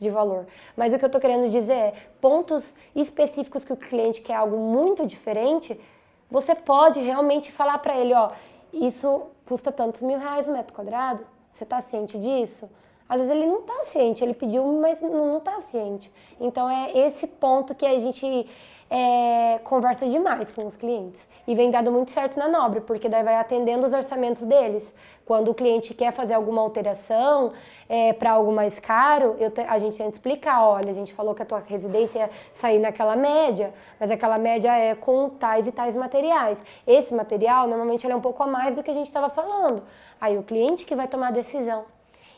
de 0.00 0.10
valor. 0.10 0.44
Mas 0.76 0.92
o 0.92 0.98
que 0.98 1.04
eu 1.04 1.06
estou 1.06 1.20
querendo 1.20 1.48
dizer 1.48 1.72
é 1.72 1.92
pontos 2.20 2.74
específicos 2.92 3.64
que 3.64 3.72
o 3.72 3.76
cliente 3.76 4.20
quer 4.20 4.34
algo 4.34 4.56
muito 4.56 5.06
diferente. 5.06 5.80
Você 6.28 6.56
pode 6.56 6.98
realmente 6.98 7.52
falar 7.52 7.78
para 7.78 7.96
ele: 7.96 8.12
ó, 8.14 8.32
isso 8.72 9.22
custa 9.46 9.70
tantos 9.70 10.02
mil 10.02 10.18
reais 10.18 10.48
o 10.48 10.52
metro 10.52 10.74
quadrado. 10.74 11.24
Você 11.52 11.62
está 11.62 11.80
ciente 11.80 12.18
disso? 12.18 12.68
Às 13.08 13.20
vezes 13.20 13.34
ele 13.34 13.46
não 13.46 13.60
está 13.60 13.84
ciente, 13.84 14.22
ele 14.22 14.34
pediu, 14.34 14.64
mas 14.80 15.00
não 15.00 15.38
está 15.38 15.60
ciente. 15.60 16.12
Então 16.38 16.68
é 16.68 16.92
esse 16.98 17.26
ponto 17.26 17.74
que 17.74 17.86
a 17.86 17.98
gente 17.98 18.46
é, 18.90 19.60
conversa 19.64 20.06
demais 20.08 20.50
com 20.50 20.66
os 20.66 20.76
clientes. 20.76 21.26
E 21.46 21.54
vem 21.54 21.70
dado 21.70 21.90
muito 21.90 22.10
certo 22.10 22.38
na 22.38 22.48
Nobre, 22.48 22.80
porque 22.80 23.08
daí 23.08 23.22
vai 23.22 23.36
atendendo 23.36 23.86
os 23.86 23.92
orçamentos 23.92 24.42
deles. 24.42 24.94
Quando 25.24 25.50
o 25.50 25.54
cliente 25.54 25.92
quer 25.92 26.12
fazer 26.12 26.34
alguma 26.34 26.62
alteração 26.62 27.52
é, 27.88 28.12
para 28.12 28.32
algo 28.32 28.50
mais 28.50 28.78
caro, 28.78 29.36
te, 29.54 29.60
a 29.60 29.78
gente 29.78 29.96
tenta 29.96 30.10
explicar, 30.10 30.66
olha, 30.66 30.90
a 30.90 30.94
gente 30.94 31.12
falou 31.12 31.34
que 31.34 31.42
a 31.42 31.46
tua 31.46 31.62
residência 31.66 32.18
ia 32.20 32.30
sair 32.54 32.78
naquela 32.78 33.16
média, 33.16 33.72
mas 34.00 34.10
aquela 34.10 34.38
média 34.38 34.74
é 34.76 34.94
com 34.94 35.28
tais 35.30 35.66
e 35.66 35.72
tais 35.72 35.94
materiais. 35.94 36.62
Esse 36.86 37.14
material, 37.14 37.66
normalmente, 37.66 38.06
ele 38.06 38.12
é 38.12 38.16
um 38.16 38.22
pouco 38.22 38.42
a 38.42 38.46
mais 38.46 38.74
do 38.74 38.82
que 38.82 38.90
a 38.90 38.94
gente 38.94 39.06
estava 39.06 39.28
falando. 39.28 39.82
Aí 40.20 40.38
o 40.38 40.42
cliente 40.42 40.84
que 40.84 40.96
vai 40.96 41.08
tomar 41.08 41.28
a 41.28 41.32
decisão 41.32 41.84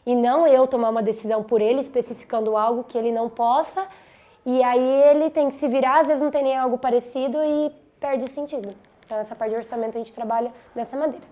e 0.04 0.14
não 0.14 0.46
eu 0.46 0.66
tomar 0.66 0.90
uma 0.90 1.02
decisão 1.02 1.42
por 1.42 1.60
ele, 1.60 1.80
especificando 1.80 2.56
algo 2.56 2.84
que 2.84 2.96
ele 2.96 3.12
não 3.12 3.28
possa, 3.28 3.86
e 4.44 4.62
aí 4.62 5.02
ele 5.10 5.30
tem 5.30 5.50
que 5.50 5.56
se 5.56 5.68
virar, 5.68 6.00
às 6.00 6.06
vezes 6.06 6.22
não 6.22 6.30
tem 6.30 6.42
nem 6.42 6.56
algo 6.56 6.78
parecido 6.78 7.38
e 7.44 7.70
perde 7.98 8.24
o 8.24 8.28
sentido. 8.28 8.74
Então, 9.04 9.18
essa 9.18 9.34
parte 9.34 9.50
de 9.50 9.56
orçamento 9.56 9.96
a 9.96 9.98
gente 9.98 10.12
trabalha 10.12 10.52
dessa 10.74 10.96
maneira. 10.96 11.26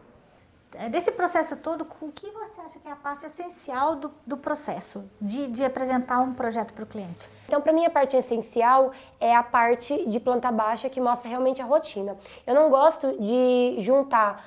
É, 0.74 0.88
desse 0.88 1.10
processo 1.12 1.56
todo, 1.56 1.86
o 2.00 2.12
que 2.12 2.30
você 2.30 2.60
acha 2.60 2.78
que 2.78 2.86
é 2.86 2.90
a 2.90 2.96
parte 2.96 3.24
essencial 3.24 3.96
do, 3.96 4.12
do 4.26 4.36
processo 4.36 5.08
de, 5.20 5.48
de 5.48 5.64
apresentar 5.64 6.20
um 6.20 6.34
projeto 6.34 6.74
para 6.74 6.84
o 6.84 6.86
cliente? 6.86 7.28
Então, 7.46 7.60
para 7.60 7.72
mim, 7.72 7.86
a 7.86 7.90
parte 7.90 8.16
essencial 8.16 8.92
é 9.18 9.34
a 9.34 9.42
parte 9.42 10.06
de 10.06 10.20
planta 10.20 10.52
baixa 10.52 10.90
que 10.90 11.00
mostra 11.00 11.28
realmente 11.28 11.62
a 11.62 11.64
rotina. 11.64 12.16
Eu 12.46 12.54
não 12.54 12.68
gosto 12.68 13.16
de 13.18 13.76
juntar 13.78 14.44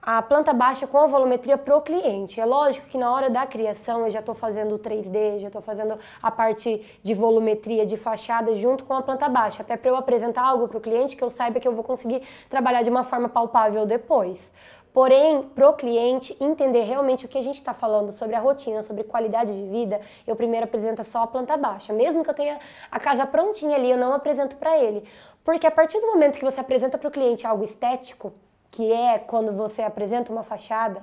a 0.00 0.22
planta 0.22 0.52
baixa 0.52 0.86
com 0.86 0.98
a 0.98 1.06
volumetria 1.06 1.58
para 1.58 1.76
o 1.76 1.82
cliente. 1.82 2.40
É 2.40 2.44
lógico 2.44 2.86
que 2.88 2.96
na 2.96 3.12
hora 3.12 3.28
da 3.28 3.46
criação 3.46 4.06
eu 4.06 4.10
já 4.10 4.20
estou 4.20 4.34
fazendo 4.34 4.74
o 4.74 4.78
3D, 4.78 5.40
já 5.40 5.48
estou 5.48 5.60
fazendo 5.62 5.98
a 6.22 6.30
parte 6.30 6.98
de 7.02 7.14
volumetria 7.14 7.84
de 7.84 7.96
fachada 7.96 8.54
junto 8.56 8.84
com 8.84 8.94
a 8.94 9.02
planta 9.02 9.28
baixa, 9.28 9.62
até 9.62 9.76
para 9.76 9.90
eu 9.90 9.96
apresentar 9.96 10.42
algo 10.42 10.68
para 10.68 10.78
o 10.78 10.80
cliente 10.80 11.16
que 11.16 11.22
eu 11.22 11.30
saiba 11.30 11.60
que 11.60 11.66
eu 11.66 11.74
vou 11.74 11.84
conseguir 11.84 12.22
trabalhar 12.48 12.82
de 12.82 12.90
uma 12.90 13.04
forma 13.04 13.28
palpável 13.28 13.84
depois. 13.84 14.50
Porém, 14.92 15.42
para 15.42 15.68
o 15.68 15.74
cliente 15.74 16.36
entender 16.40 16.82
realmente 16.82 17.26
o 17.26 17.28
que 17.28 17.38
a 17.38 17.42
gente 17.42 17.56
está 17.56 17.74
falando 17.74 18.10
sobre 18.10 18.34
a 18.34 18.40
rotina, 18.40 18.82
sobre 18.82 19.04
qualidade 19.04 19.54
de 19.54 19.68
vida, 19.68 20.00
eu 20.26 20.34
primeiro 20.34 20.64
apresento 20.64 21.04
só 21.04 21.22
a 21.22 21.26
planta 21.26 21.56
baixa. 21.56 21.92
Mesmo 21.92 22.24
que 22.24 22.30
eu 22.30 22.34
tenha 22.34 22.58
a 22.90 22.98
casa 22.98 23.26
prontinha 23.26 23.76
ali, 23.76 23.90
eu 23.90 23.98
não 23.98 24.12
apresento 24.12 24.56
para 24.56 24.76
ele. 24.78 25.04
Porque 25.44 25.66
a 25.66 25.70
partir 25.70 26.00
do 26.00 26.06
momento 26.08 26.38
que 26.38 26.44
você 26.44 26.60
apresenta 26.60 26.98
para 26.98 27.08
o 27.08 27.12
cliente 27.12 27.46
algo 27.46 27.62
estético, 27.62 28.32
que 28.70 28.92
é 28.92 29.18
quando 29.18 29.52
você 29.52 29.82
apresenta 29.82 30.32
uma 30.32 30.42
fachada, 30.42 31.02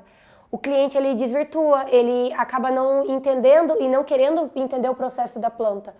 o 0.51 0.57
cliente 0.57 0.97
ele 0.97 1.15
desvirtua, 1.15 1.85
ele 1.89 2.31
acaba 2.33 2.71
não 2.71 3.05
entendendo 3.05 3.75
e 3.79 3.89
não 3.89 4.03
querendo 4.03 4.49
entender 4.55 4.87
o 4.89 4.95
processo 4.95 5.39
da 5.39 5.49
planta. 5.49 5.93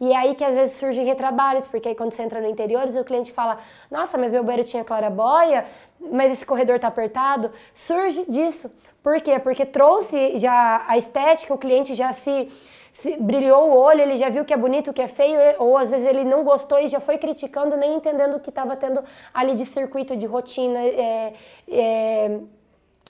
E 0.00 0.12
é 0.12 0.16
aí 0.16 0.34
que 0.34 0.44
às 0.44 0.54
vezes 0.54 0.76
surgem 0.76 1.04
retrabalhos, 1.04 1.66
porque 1.68 1.88
aí 1.88 1.94
quando 1.94 2.12
você 2.12 2.22
entra 2.22 2.40
no 2.40 2.48
interiores, 2.48 2.96
o 2.96 3.04
cliente 3.04 3.32
fala: 3.32 3.58
Nossa, 3.90 4.18
mas 4.18 4.32
meu 4.32 4.42
banheiro 4.42 4.68
tinha 4.68 4.82
clarabóia, 4.82 5.64
mas 6.10 6.32
esse 6.32 6.44
corredor 6.44 6.76
está 6.76 6.88
apertado. 6.88 7.52
Surge 7.72 8.24
disso. 8.28 8.68
Por 9.02 9.20
quê? 9.20 9.38
Porque 9.38 9.64
trouxe 9.64 10.38
já 10.40 10.84
a 10.88 10.98
estética, 10.98 11.54
o 11.54 11.58
cliente 11.58 11.94
já 11.94 12.12
se 12.12 12.50
brilhou 13.20 13.70
o 13.70 13.76
olho, 13.76 14.00
ele 14.00 14.16
já 14.16 14.28
viu 14.28 14.44
que 14.44 14.52
é 14.52 14.56
bonito, 14.56 14.92
que 14.92 15.02
é 15.02 15.08
feio, 15.08 15.38
ou 15.58 15.76
às 15.76 15.90
vezes 15.90 16.06
ele 16.06 16.24
não 16.24 16.44
gostou 16.44 16.78
e 16.78 16.88
já 16.88 17.00
foi 17.00 17.18
criticando, 17.18 17.76
nem 17.76 17.94
entendendo 17.94 18.36
o 18.36 18.40
que 18.40 18.50
estava 18.50 18.76
tendo 18.76 19.02
ali 19.32 19.54
de 19.54 19.64
circuito, 19.64 20.16
de 20.16 20.26
rotina, 20.26 20.78
é, 20.78 21.32
é, 21.68 22.40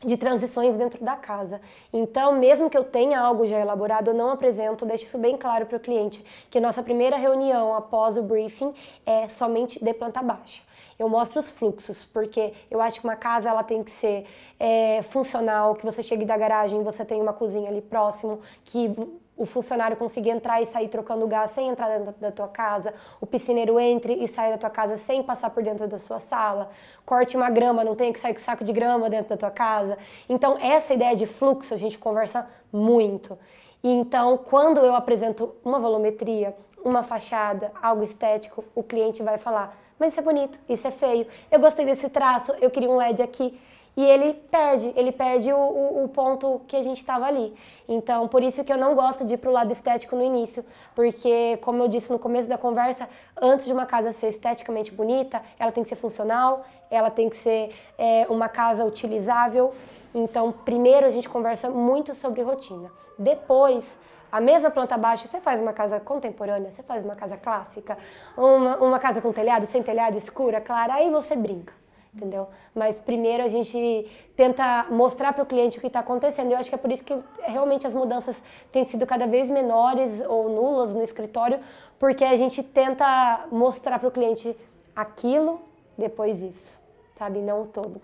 de 0.05 0.17
transições 0.17 0.77
dentro 0.77 1.05
da 1.05 1.17
casa. 1.17 1.61
Então, 1.93 2.33
mesmo 2.33 2.71
que 2.71 2.77
eu 2.77 2.85
tenha 2.85 3.21
algo 3.21 3.47
já 3.47 3.59
elaborado, 3.59 4.11
eu 4.11 4.15
não 4.15 4.31
apresento, 4.31 4.87
deixo 4.87 5.05
isso 5.05 5.19
bem 5.19 5.37
claro 5.37 5.67
para 5.67 5.77
o 5.77 5.81
cliente, 5.81 6.25
que 6.51 6.61
nossa 6.61 6.83
primeira 6.83 7.17
reunião 7.17 7.75
após 7.75 8.17
o 8.17 8.23
briefing 8.23 8.73
é 9.05 9.29
somente 9.29 9.83
de 9.83 9.95
planta 9.95 10.23
baixa. 10.23 10.63
Eu 10.99 11.09
mostro 11.09 11.41
os 11.41 11.51
fluxos, 11.51 12.05
porque 12.13 12.53
eu 12.71 12.81
acho 12.81 13.01
que 13.01 13.07
uma 13.07 13.17
casa 13.17 13.49
ela 13.49 13.65
tem 13.65 13.83
que 13.83 13.91
ser 13.91 14.25
é, 14.59 15.03
funcional, 15.03 15.75
que 15.75 15.85
você 15.85 16.03
chegue 16.03 16.25
da 16.25 16.37
garagem, 16.37 16.83
você 16.83 17.05
tem 17.05 17.21
uma 17.21 17.33
cozinha 17.33 17.69
ali 17.69 17.81
próximo, 17.81 18.41
que 18.65 18.95
o 19.37 19.47
funcionário 19.47 19.97
conseguir 19.97 20.31
entrar 20.31 20.61
e 20.61 20.67
sair 20.67 20.89
trocando 20.89 21.27
gás 21.27 21.51
sem 21.53 21.69
entrar 21.69 21.89
dentro 21.89 22.15
da 22.21 22.31
tua 22.31 22.49
casa, 22.49 22.95
o 23.21 23.27
piscineiro 23.27 23.79
entre 23.81 24.15
e 24.15 24.29
saia 24.29 24.53
da 24.53 24.59
tua 24.59 24.71
casa 24.71 24.97
sem 24.97 25.23
passar 25.23 25.51
por 25.51 25.63
dentro 25.63 25.89
da 25.89 25.99
sua 25.99 26.19
sala, 26.19 26.71
corte 27.05 27.37
uma 27.37 27.51
grama, 27.51 27.83
não 27.83 27.95
tenha 27.95 28.13
que 28.13 28.21
sair 28.21 28.35
com 28.35 28.41
saco 28.41 28.65
de 28.65 28.73
grama 28.73 29.09
dentro 29.09 29.31
da 29.31 29.37
tua 29.37 29.51
casa. 29.51 29.97
Então, 30.29 30.57
essa 30.61 30.93
ideia 30.93 31.17
de 31.17 31.27
fluxo 31.27 31.73
a 31.73 31.77
gente 31.77 31.99
conversa 31.99 32.47
muito. 32.73 33.39
E 33.83 33.91
então, 33.91 34.39
quando 34.39 34.79
eu 34.79 34.95
apresento 34.95 35.55
uma 35.65 35.81
volumetria, 35.81 36.55
uma 36.85 37.03
fachada, 37.03 37.73
algo 37.83 38.03
estético, 38.03 38.65
o 38.75 38.83
cliente 38.83 39.23
vai 39.23 39.39
falar: 39.39 39.77
mas 39.99 40.13
isso 40.13 40.21
é 40.21 40.23
bonito, 40.23 40.59
isso 40.69 40.87
é 40.87 40.91
feio, 40.91 41.27
eu 41.51 41.59
gostei 41.59 41.85
desse 41.85 42.09
traço, 42.09 42.53
eu 42.61 42.71
queria 42.71 42.91
um 42.91 42.97
LED 42.97 43.23
aqui 43.23 43.59
e 43.97 44.05
ele 44.05 44.35
perde, 44.35 44.93
ele 44.97 45.13
perde 45.13 45.53
o, 45.53 45.57
o, 45.57 46.05
o 46.05 46.09
ponto 46.09 46.63
que 46.67 46.77
a 46.77 46.83
gente 46.83 46.99
estava 46.99 47.27
ali. 47.27 47.55
Então, 47.87 48.27
por 48.27 48.43
isso 48.43 48.65
que 48.65 48.73
eu 48.73 48.79
não 48.79 48.95
gosto 48.95 49.25
de 49.25 49.35
ir 49.35 49.37
para 49.37 49.51
o 49.51 49.53
lado 49.53 49.71
estético 49.71 50.17
no 50.17 50.25
início, 50.25 50.65
porque, 50.95 51.59
como 51.59 51.83
eu 51.83 51.89
disse 51.89 52.11
no 52.11 52.19
começo 52.19 52.49
da 52.49 52.57
conversa, 52.57 53.09
antes 53.41 53.67
de 53.67 53.73
uma 53.73 53.85
casa 53.85 54.13
ser 54.13 54.29
esteticamente 54.29 54.93
bonita, 54.93 55.43
ela 55.59 55.71
tem 55.71 55.83
que 55.83 55.91
ser 55.91 55.97
funcional, 55.97 56.65
ela 56.91 57.11
tem 57.11 57.29
que 57.29 57.37
ser 57.37 57.75
é, 57.99 58.27
uma 58.31 58.49
casa 58.49 58.85
utilizável. 58.85 59.75
Então, 60.15 60.53
primeiro 60.53 61.07
a 61.07 61.11
gente 61.11 61.29
conversa 61.29 61.69
muito 61.69 62.15
sobre 62.15 62.41
rotina. 62.43 62.91
Depois, 63.19 63.99
a 64.31 64.41
mesma 64.41 64.71
planta 64.71 64.97
baixa, 64.97 65.29
você 65.29 65.39
faz 65.39 65.61
uma 65.61 65.75
casa 65.75 66.01
contemporânea, 66.01 66.71
você 66.71 66.83
faz 66.83 67.05
uma 67.05 67.15
casa 67.15 67.37
clássica, 67.37 67.99
uma, 68.39 68.79
uma 68.79 68.99
casa 68.99 69.21
com 69.21 69.31
telhado, 69.33 69.67
sem 69.67 69.83
telhado, 69.83 70.17
escura, 70.17 70.63
clara, 70.63 70.95
aí 70.95 71.11
você 71.11 71.37
brinca 71.37 71.82
entendeu? 72.15 72.49
Mas 72.75 73.01
primeiro 73.01 73.43
a 73.43 73.49
gente 73.49 74.07
tenta 74.37 74.87
mostrar 74.91 75.33
para 75.33 75.43
o 75.43 75.47
cliente 75.47 75.79
o 75.79 75.81
que 75.81 75.87
está 75.87 76.01
acontecendo. 76.01 76.53
Eu 76.53 76.59
acho 76.59 76.69
que 76.69 76.75
é 76.75 76.79
por 76.79 76.93
isso 76.93 77.03
que 77.03 77.19
realmente 77.41 77.87
as 77.87 77.95
mudanças 77.95 78.43
têm 78.71 78.85
sido 78.85 79.07
cada 79.07 79.27
vez 79.27 79.49
menores 79.49 80.21
ou 80.27 80.49
nulas 80.51 80.95
no 80.95 81.03
escritório, 81.03 81.61
porque 81.99 82.25
a 82.25 82.37
gente 82.37 82.63
tenta 82.63 83.47
mostrar 83.51 83.99
para 83.99 84.09
o 84.09 84.13
cliente 84.13 84.57
aquilo, 84.95 85.61
depois 85.97 86.41
isso, 86.43 86.79
sabe? 87.17 87.39
Não 87.39 87.63
o 87.63 87.67
todo. 87.67 88.01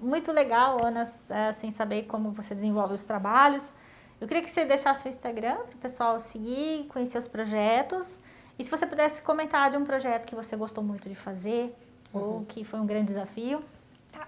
Muito 0.00 0.32
legal, 0.32 0.78
Ana, 0.84 1.08
assim, 1.48 1.70
saber 1.70 2.04
como 2.04 2.30
você 2.30 2.54
desenvolve 2.54 2.94
os 2.94 3.04
trabalhos. 3.04 3.72
Eu 4.20 4.26
queria 4.26 4.42
que 4.42 4.50
você 4.50 4.64
deixasse 4.64 5.06
o 5.06 5.08
Instagram 5.08 5.56
para 5.56 5.74
o 5.74 5.78
pessoal 5.78 6.18
seguir, 6.18 6.86
conhecer 6.88 7.18
os 7.18 7.28
projetos. 7.28 8.20
E 8.58 8.64
se 8.64 8.70
você 8.70 8.86
pudesse 8.86 9.20
comentar 9.20 9.70
de 9.70 9.76
um 9.76 9.84
projeto 9.84 10.26
que 10.26 10.34
você 10.34 10.56
gostou 10.56 10.82
muito 10.82 11.08
de 11.08 11.14
fazer, 11.14 11.74
ou 12.16 12.44
que 12.46 12.64
foi 12.64 12.80
um 12.80 12.86
grande 12.86 13.06
desafio? 13.06 13.62
Tá. 14.12 14.26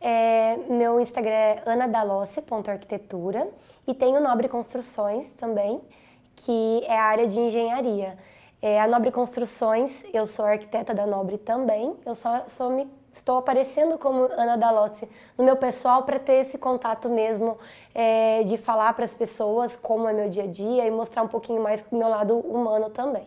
É, 0.00 0.56
meu 0.68 1.00
Instagram 1.00 1.32
é 1.32 1.62
anadaloce.arquitetura 1.66 3.48
e 3.86 3.94
tenho 3.94 4.20
Nobre 4.20 4.48
Construções 4.48 5.32
também, 5.32 5.80
que 6.36 6.82
é 6.86 6.96
a 6.96 7.04
área 7.04 7.26
de 7.26 7.38
engenharia. 7.38 8.18
É, 8.60 8.80
a 8.80 8.86
Nobre 8.88 9.12
Construções, 9.12 10.04
eu 10.12 10.26
sou 10.26 10.44
arquiteta 10.44 10.92
da 10.92 11.06
Nobre 11.06 11.38
também, 11.38 11.94
eu 12.04 12.14
só, 12.14 12.44
só 12.48 12.68
me, 12.68 12.88
estou 13.12 13.36
aparecendo 13.36 13.96
como 13.98 14.24
Ana 14.32 14.56
Dalossi 14.56 15.08
no 15.36 15.44
meu 15.44 15.56
pessoal 15.56 16.02
para 16.02 16.18
ter 16.18 16.40
esse 16.44 16.58
contato 16.58 17.08
mesmo 17.08 17.56
é, 17.94 18.42
de 18.44 18.56
falar 18.56 18.92
para 18.94 19.04
as 19.04 19.14
pessoas 19.14 19.76
como 19.76 20.08
é 20.08 20.12
meu 20.12 20.28
dia 20.28 20.44
a 20.44 20.46
dia 20.46 20.84
e 20.86 20.90
mostrar 20.90 21.22
um 21.22 21.28
pouquinho 21.28 21.62
mais 21.62 21.82
do 21.82 21.96
meu 21.96 22.08
lado 22.08 22.38
humano 22.38 22.90
também. 22.90 23.26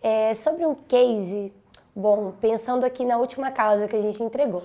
É, 0.00 0.34
sobre 0.36 0.64
um 0.66 0.74
case 0.74 1.52
Bom, 1.94 2.32
pensando 2.40 2.84
aqui 2.84 3.04
na 3.04 3.18
última 3.18 3.50
casa 3.50 3.86
que 3.86 3.94
a 3.94 4.00
gente 4.00 4.22
entregou, 4.22 4.62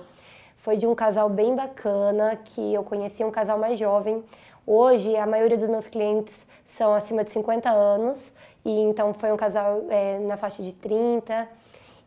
foi 0.56 0.78
de 0.78 0.86
um 0.86 0.94
casal 0.94 1.28
bem 1.28 1.54
bacana 1.54 2.40
que 2.42 2.72
eu 2.72 2.82
conheci 2.82 3.22
um 3.22 3.30
casal 3.30 3.58
mais 3.58 3.78
jovem. 3.78 4.24
Hoje 4.66 5.14
a 5.14 5.26
maioria 5.26 5.58
dos 5.58 5.68
meus 5.68 5.86
clientes 5.86 6.46
são 6.64 6.94
acima 6.94 7.22
de 7.22 7.30
50 7.30 7.68
anos 7.68 8.32
e 8.64 8.70
então 8.80 9.12
foi 9.12 9.30
um 9.30 9.36
casal 9.36 9.84
é, 9.90 10.18
na 10.20 10.38
faixa 10.38 10.62
de 10.62 10.72
30. 10.72 11.46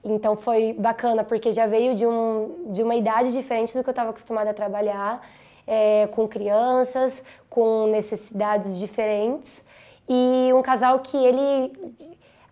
Então 0.03 0.35
foi 0.35 0.73
bacana 0.73 1.23
porque 1.23 1.51
já 1.51 1.67
veio 1.67 1.95
de, 1.95 2.07
um, 2.07 2.73
de 2.73 2.81
uma 2.81 2.95
idade 2.95 3.31
diferente 3.31 3.77
do 3.77 3.83
que 3.83 3.89
eu 3.89 3.91
estava 3.91 4.09
acostumada 4.09 4.49
a 4.49 4.55
trabalhar, 4.55 5.21
é, 5.67 6.07
com 6.07 6.27
crianças, 6.27 7.23
com 7.47 7.85
necessidades 7.85 8.75
diferentes 8.75 9.63
e 10.09 10.51
um 10.51 10.63
casal 10.63 10.97
que 10.97 11.15
ele 11.15 12.01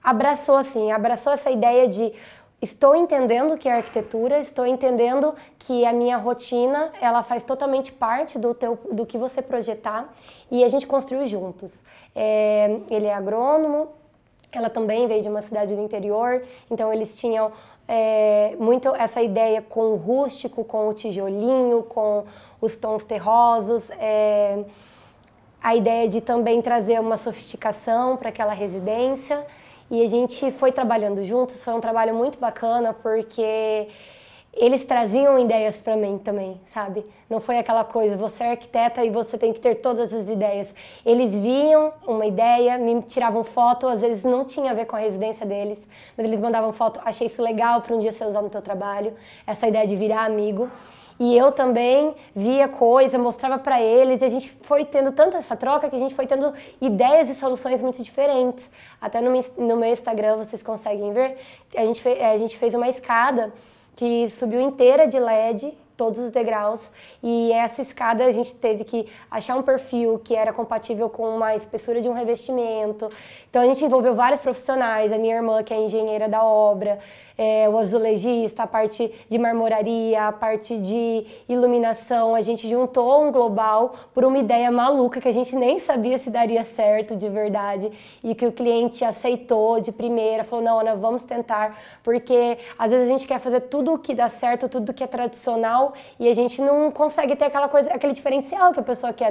abraçou 0.03 0.55
assim, 0.55 0.91
abraçou 0.91 1.33
essa 1.33 1.49
ideia 1.49 1.87
de 1.87 2.13
estou 2.61 2.95
entendendo 2.95 3.57
que 3.57 3.69
é 3.69 3.73
arquitetura, 3.73 4.39
estou 4.39 4.65
entendendo 4.65 5.33
que 5.57 5.85
a 5.85 5.93
minha 5.93 6.17
rotina 6.17 6.91
ela 7.01 7.23
faz 7.23 7.43
totalmente 7.43 7.91
parte 7.91 8.37
do 8.37 8.53
teu, 8.53 8.77
do 8.91 9.05
que 9.05 9.17
você 9.17 9.41
projetar 9.41 10.13
e 10.51 10.63
a 10.63 10.69
gente 10.69 10.85
construiu 10.85 11.27
juntos. 11.27 11.81
É, 12.15 12.79
ele 12.89 13.05
é 13.05 13.13
agrônomo, 13.13 13.89
ela 14.51 14.69
também 14.69 15.07
veio 15.07 15.21
de 15.21 15.29
uma 15.29 15.41
cidade 15.41 15.75
do 15.75 15.81
interior, 15.81 16.43
então 16.69 16.91
eles 16.91 17.17
tinham 17.17 17.51
é, 17.87 18.55
muito 18.59 18.89
essa 18.95 19.21
ideia 19.21 19.61
com 19.61 19.93
o 19.93 19.95
rústico, 19.95 20.63
com 20.63 20.89
o 20.89 20.93
tijolinho, 20.93 21.83
com 21.83 22.25
os 22.61 22.75
tons 22.75 23.03
terrosos. 23.03 23.89
É, 23.91 24.63
a 25.61 25.75
ideia 25.75 26.07
de 26.07 26.21
também 26.21 26.61
trazer 26.61 26.99
uma 26.99 27.17
sofisticação 27.17 28.15
para 28.15 28.29
aquela 28.29 28.53
residência. 28.53 29.45
E 29.91 30.03
a 30.03 30.07
gente 30.07 30.51
foi 30.51 30.71
trabalhando 30.71 31.23
juntos, 31.23 31.63
foi 31.63 31.73
um 31.73 31.81
trabalho 31.81 32.13
muito 32.13 32.37
bacana 32.37 32.93
porque 32.93 33.87
eles 34.53 34.83
traziam 34.83 35.39
ideias 35.39 35.77
para 35.77 35.95
mim 35.95 36.17
também, 36.17 36.59
sabe? 36.73 37.05
Não 37.29 37.39
foi 37.39 37.57
aquela 37.57 37.83
coisa, 37.83 38.17
você 38.17 38.43
é 38.43 38.51
arquiteta 38.51 39.03
e 39.03 39.09
você 39.09 39.37
tem 39.37 39.53
que 39.53 39.59
ter 39.59 39.75
todas 39.75 40.13
as 40.13 40.27
ideias. 40.27 40.73
Eles 41.05 41.33
viam 41.33 41.93
uma 42.05 42.25
ideia, 42.25 42.77
me 42.77 43.01
tiravam 43.01 43.43
foto, 43.43 43.87
às 43.87 44.01
vezes 44.01 44.23
não 44.23 44.45
tinha 44.45 44.71
a 44.71 44.73
ver 44.73 44.85
com 44.85 44.95
a 44.95 44.99
residência 44.99 45.45
deles, 45.45 45.79
mas 46.15 46.25
eles 46.25 46.39
mandavam 46.39 46.71
foto, 46.73 46.99
achei 47.03 47.27
isso 47.27 47.41
legal 47.41 47.81
para 47.81 47.95
um 47.95 47.99
dia 47.99 48.11
você 48.11 48.25
usar 48.25 48.41
no 48.41 48.49
teu 48.49 48.61
trabalho, 48.61 49.13
essa 49.47 49.67
ideia 49.67 49.87
de 49.87 49.95
virar 49.95 50.25
amigo. 50.25 50.69
E 51.19 51.37
eu 51.37 51.51
também 51.51 52.15
via 52.33 52.69
coisa, 52.69 53.17
mostrava 53.17 53.59
para 53.59 53.81
eles, 53.81 54.21
e 54.21 54.25
a 54.25 54.29
gente 54.29 54.49
foi 54.61 54.85
tendo 54.85 55.11
tanto 55.11 55.35
essa 55.35 55.55
troca 55.55 55.89
que 55.89 55.95
a 55.95 55.99
gente 55.99 56.15
foi 56.15 56.25
tendo 56.25 56.53
ideias 56.79 57.29
e 57.29 57.35
soluções 57.35 57.81
muito 57.81 58.01
diferentes. 58.01 58.69
Até 59.01 59.19
no, 59.19 59.31
no 59.57 59.75
meu 59.75 59.91
Instagram 59.91 60.37
vocês 60.37 60.63
conseguem 60.63 61.11
ver, 61.11 61.37
a 61.75 61.85
gente, 61.85 62.01
fez, 62.01 62.21
a 62.21 62.37
gente 62.37 62.57
fez 62.57 62.73
uma 62.73 62.87
escada 62.87 63.53
que 63.97 64.29
subiu 64.29 64.61
inteira 64.61 65.07
de 65.07 65.19
LED 65.19 65.77
todos 65.97 66.17
os 66.17 66.31
degraus 66.31 66.89
e 67.21 67.51
essa 67.51 67.81
escada 67.81 68.23
a 68.23 68.31
gente 68.31 68.55
teve 68.55 68.85
que 68.85 69.05
achar 69.29 69.57
um 69.57 69.61
perfil 69.61 70.17
que 70.17 70.33
era 70.33 70.53
compatível 70.53 71.09
com 71.09 71.35
uma 71.35 71.53
espessura 71.53 72.01
de 72.01 72.07
um 72.07 72.13
revestimento. 72.13 73.09
Então 73.49 73.61
a 73.61 73.65
gente 73.65 73.83
envolveu 73.83 74.15
vários 74.15 74.39
profissionais, 74.39 75.11
a 75.11 75.17
minha 75.17 75.35
irmã 75.35 75.61
que 75.61 75.73
é 75.73 75.77
engenheira 75.77 76.29
da 76.29 76.41
obra, 76.41 76.99
é, 77.39 77.69
o 77.69 77.77
azulejista, 77.77 78.63
a 78.63 78.67
parte 78.67 79.09
de 79.29 79.37
marmoraria, 79.37 80.27
a 80.27 80.31
parte 80.33 80.77
de 80.77 81.25
iluminação. 81.47 82.35
A 82.35 82.41
gente 82.41 82.69
juntou 82.69 83.23
um 83.23 83.31
global 83.31 83.95
por 84.13 84.25
uma 84.25 84.37
ideia 84.37 84.69
maluca 84.69 85.21
que 85.21 85.27
a 85.29 85.31
gente 85.31 85.55
nem 85.55 85.79
sabia 85.79 86.19
se 86.19 86.29
daria 86.29 86.65
certo 86.65 87.15
de 87.15 87.29
verdade 87.29 87.89
e 88.21 88.35
que 88.35 88.45
o 88.45 88.51
cliente 88.51 89.05
aceitou 89.05 89.79
de 89.79 89.89
primeira, 89.89 90.43
falou: 90.43 90.65
não, 90.65 90.79
Ana, 90.81 90.97
vamos 90.97 91.23
tentar, 91.23 91.79
porque 92.03 92.57
às 92.77 92.91
vezes 92.91 93.07
a 93.07 93.11
gente 93.13 93.25
quer 93.25 93.39
fazer 93.39 93.61
tudo 93.61 93.93
o 93.93 93.99
que 93.99 94.13
dá 94.13 94.27
certo, 94.27 94.67
tudo 94.67 94.93
que 94.93 95.01
é 95.01 95.07
tradicional 95.07 95.93
e 96.19 96.27
a 96.27 96.35
gente 96.35 96.61
não 96.61 96.91
consegue 96.91 97.37
ter 97.37 97.45
aquela 97.45 97.69
coisa, 97.69 97.89
aquele 97.93 98.11
diferencial 98.11 98.73
que 98.73 98.81
a 98.81 98.83
pessoa 98.83 99.13
quer. 99.13 99.29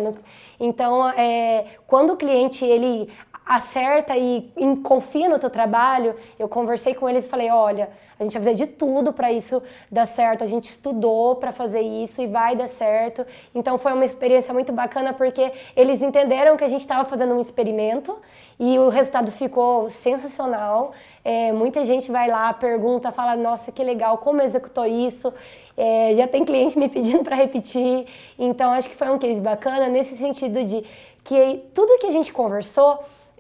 Então, 0.59 1.07
é, 1.11 1.67
quando 1.87 2.15
o 2.15 2.17
cliente 2.17 2.65
ele 2.65 3.11
acerta 3.49 4.15
e, 4.15 4.53
confia 4.85 5.27
no 5.27 5.39
teu 5.39 5.49
trabalho, 5.49 6.15
eu 6.39 6.47
conversei 6.47 6.95
com 6.95 7.09
eles 7.09 7.25
e 7.25 7.29
falei, 7.31 7.51
olha, 7.51 7.89
a 8.21 8.23
gente 8.23 8.35
vai 8.35 8.43
fazer 8.43 8.55
de 8.57 8.67
tudo 8.67 9.11
para 9.11 9.33
isso 9.33 9.63
dar 9.91 10.05
certo, 10.05 10.45
a 10.45 10.47
gente 10.47 10.69
estudou 10.69 11.37
para 11.37 11.51
fazer 11.51 11.81
isso 11.81 12.21
e 12.21 12.27
vai 12.27 12.55
dar 12.55 12.69
certo. 12.69 13.25
Então 13.55 13.79
foi 13.79 13.95
uma 13.95 14.05
experiência 14.05 14.53
muito 14.53 14.71
bacana 14.71 15.15
porque 15.15 15.51
eles 15.75 16.03
entenderam 16.03 16.59
que 16.59 16.65
a 16.65 16.69
gente 16.69 16.83
estava 16.83 17.09
fazendo 17.09 17.33
um 17.33 17.41
experimento 17.41 18.19
e 18.61 18.79
o 18.79 18.91
resultado 18.91 19.33
ficou 19.33 19.89
sensacional. 19.89 20.93
É, 21.25 21.51
muita 21.51 21.87
gente 21.87 22.13
vai 22.13 22.29
lá, 22.29 22.53
pergunta, 22.53 23.11
fala, 23.13 23.35
nossa, 23.35 23.73
que 23.73 23.83
legal, 23.83 24.19
como 24.19 24.43
executou 24.43 24.85
isso? 24.85 25.33
É, 25.75 26.13
já 26.15 26.29
tem 26.29 26.45
cliente 26.45 26.79
me 26.79 26.89
pedindo 26.91 27.25
para 27.25 27.35
repetir. 27.35 28.07
Então 28.39 28.73
acho 28.73 28.91
que 28.91 28.97
foi 28.97 29.09
um 29.09 29.19
case 29.19 29.41
bacana 29.41 29.89
nesse 29.89 30.19
sentido 30.19 30.63
de 30.65 30.85
que 31.25 31.63
tudo 31.73 31.99
que 31.99 32.07
a 32.07 32.11
gente 32.11 32.31
conversou 32.31 32.99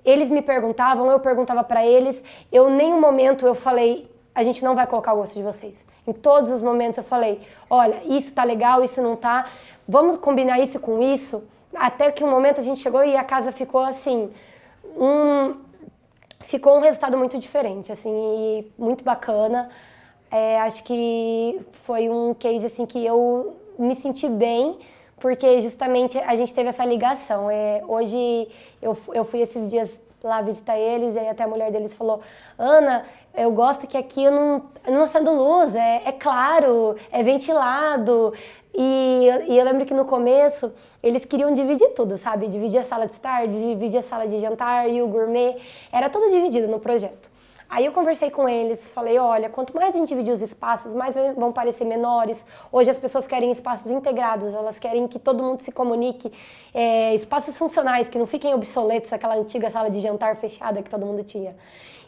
eles 0.08 0.30
me 0.30 0.40
perguntavam, 0.40 1.10
eu 1.10 1.20
perguntava 1.20 1.62
para 1.62 1.84
eles. 1.84 2.22
Eu 2.50 2.70
nenhum 2.70 3.00
momento 3.00 3.46
eu 3.46 3.54
falei, 3.54 4.10
a 4.34 4.42
gente 4.42 4.64
não 4.64 4.74
vai 4.74 4.86
colocar 4.86 5.12
o 5.12 5.16
gosto 5.16 5.34
de 5.34 5.42
vocês. 5.42 5.84
Em 6.06 6.12
todos 6.12 6.50
os 6.50 6.62
momentos 6.62 6.96
eu 6.96 7.04
falei, 7.04 7.40
olha, 7.68 8.00
isso 8.04 8.32
tá 8.32 8.42
legal, 8.44 8.82
isso 8.82 9.02
não 9.02 9.14
tá, 9.14 9.46
vamos 9.86 10.18
combinar 10.18 10.58
isso 10.58 10.80
com 10.80 11.02
isso? 11.02 11.42
Até 11.74 12.10
que 12.10 12.24
um 12.24 12.30
momento 12.30 12.60
a 12.60 12.64
gente 12.64 12.80
chegou 12.80 13.04
e 13.04 13.16
a 13.16 13.24
casa 13.24 13.52
ficou 13.52 13.82
assim, 13.82 14.30
um, 14.96 15.54
ficou 16.40 16.76
um 16.78 16.80
resultado 16.80 17.18
muito 17.18 17.38
diferente, 17.38 17.92
assim, 17.92 18.10
e 18.10 18.72
muito 18.78 19.04
bacana. 19.04 19.68
É, 20.30 20.60
acho 20.60 20.82
que 20.84 21.60
foi 21.84 22.08
um 22.08 22.32
case 22.32 22.64
assim 22.64 22.86
que 22.86 23.04
eu 23.04 23.56
me 23.78 23.94
senti 23.94 24.28
bem 24.28 24.78
porque 25.20 25.61
justamente 25.61 26.18
a 26.18 26.35
gente 26.37 26.54
teve 26.54 26.68
essa 26.68 26.85
ligação. 26.85 27.50
É, 27.50 27.83
hoje 27.87 28.48
eu, 28.81 28.96
eu 29.12 29.24
fui 29.24 29.40
esses 29.40 29.68
dias 29.68 29.90
lá 30.22 30.42
visitar 30.42 30.76
eles 30.76 31.14
e 31.14 31.18
aí 31.18 31.28
até 31.28 31.44
a 31.44 31.48
mulher 31.48 31.70
deles 31.70 31.94
falou 31.94 32.20
Ana, 32.59 33.04
eu 33.35 33.52
gosto 33.52 33.87
que 33.87 33.96
aqui 33.96 34.24
eu 34.24 34.33
não, 34.33 34.62
eu 34.85 34.92
não 34.92 35.35
luz, 35.37 35.74
é, 35.74 36.02
é 36.04 36.12
claro, 36.12 36.96
é 37.12 37.22
ventilado. 37.22 38.33
E, 38.74 39.28
e, 39.48 39.59
eu 39.59 39.64
lembro 39.64 39.87
que 39.87 39.94
no 39.94 40.04
começo 40.04 40.72
eles 41.02 41.24
queriam 41.24 41.52
dividir 41.52 41.88
tudo, 41.94 42.18
sabe? 42.18 42.48
Dividir 42.48 42.81
a 42.81 42.85
sala 42.85 43.07
de 43.07 43.12
estar, 43.12 43.46
dividir 43.46 43.98
a 43.98 44.02
sala 44.02 44.26
de 44.26 44.38
jantar 44.38 44.88
e 44.88 45.00
o 45.02 45.09
gourmet. 45.09 45.57
Era 45.92 46.09
tudo 46.09 46.31
dividido 46.31 46.68
no 46.68 46.78
projeto. 46.78 47.27
Aí 47.70 47.85
eu 47.85 47.92
conversei 47.92 48.31
com 48.31 48.48
eles, 48.48 48.88
falei, 48.88 49.18
olha, 49.18 49.50
quanto 49.50 49.76
mais 49.76 49.94
a 49.94 49.98
gente 49.98 50.09
dividir 50.09 50.33
os 50.33 50.40
espaços, 50.40 50.94
mais 50.94 51.14
vão 51.37 51.52
parecer 51.52 51.85
menores. 51.85 52.42
Hoje 52.72 52.88
as 52.88 52.96
pessoas 52.96 53.26
querem 53.26 53.52
espaços 53.52 53.90
integrados, 53.90 54.54
elas 54.54 54.78
querem 54.78 55.07
que 55.07 55.18
todo 55.18 55.42
mundo 55.42 55.61
se 55.61 55.70
comunique, 55.70 56.33
é, 56.72 57.14
espaços 57.14 57.59
funcionais, 57.59 58.09
que 58.09 58.18
não 58.18 58.26
fiquem 58.26 58.54
obsoletos, 58.54 59.12
aquela 59.12 59.37
antiga 59.37 59.70
sala 59.70 59.90
de 59.90 60.00
jantar 60.00 60.37
fechada 60.37 60.83
que 60.83 60.88
todo 60.88 61.04
mundo 61.04 61.22
tinha. 61.22 61.54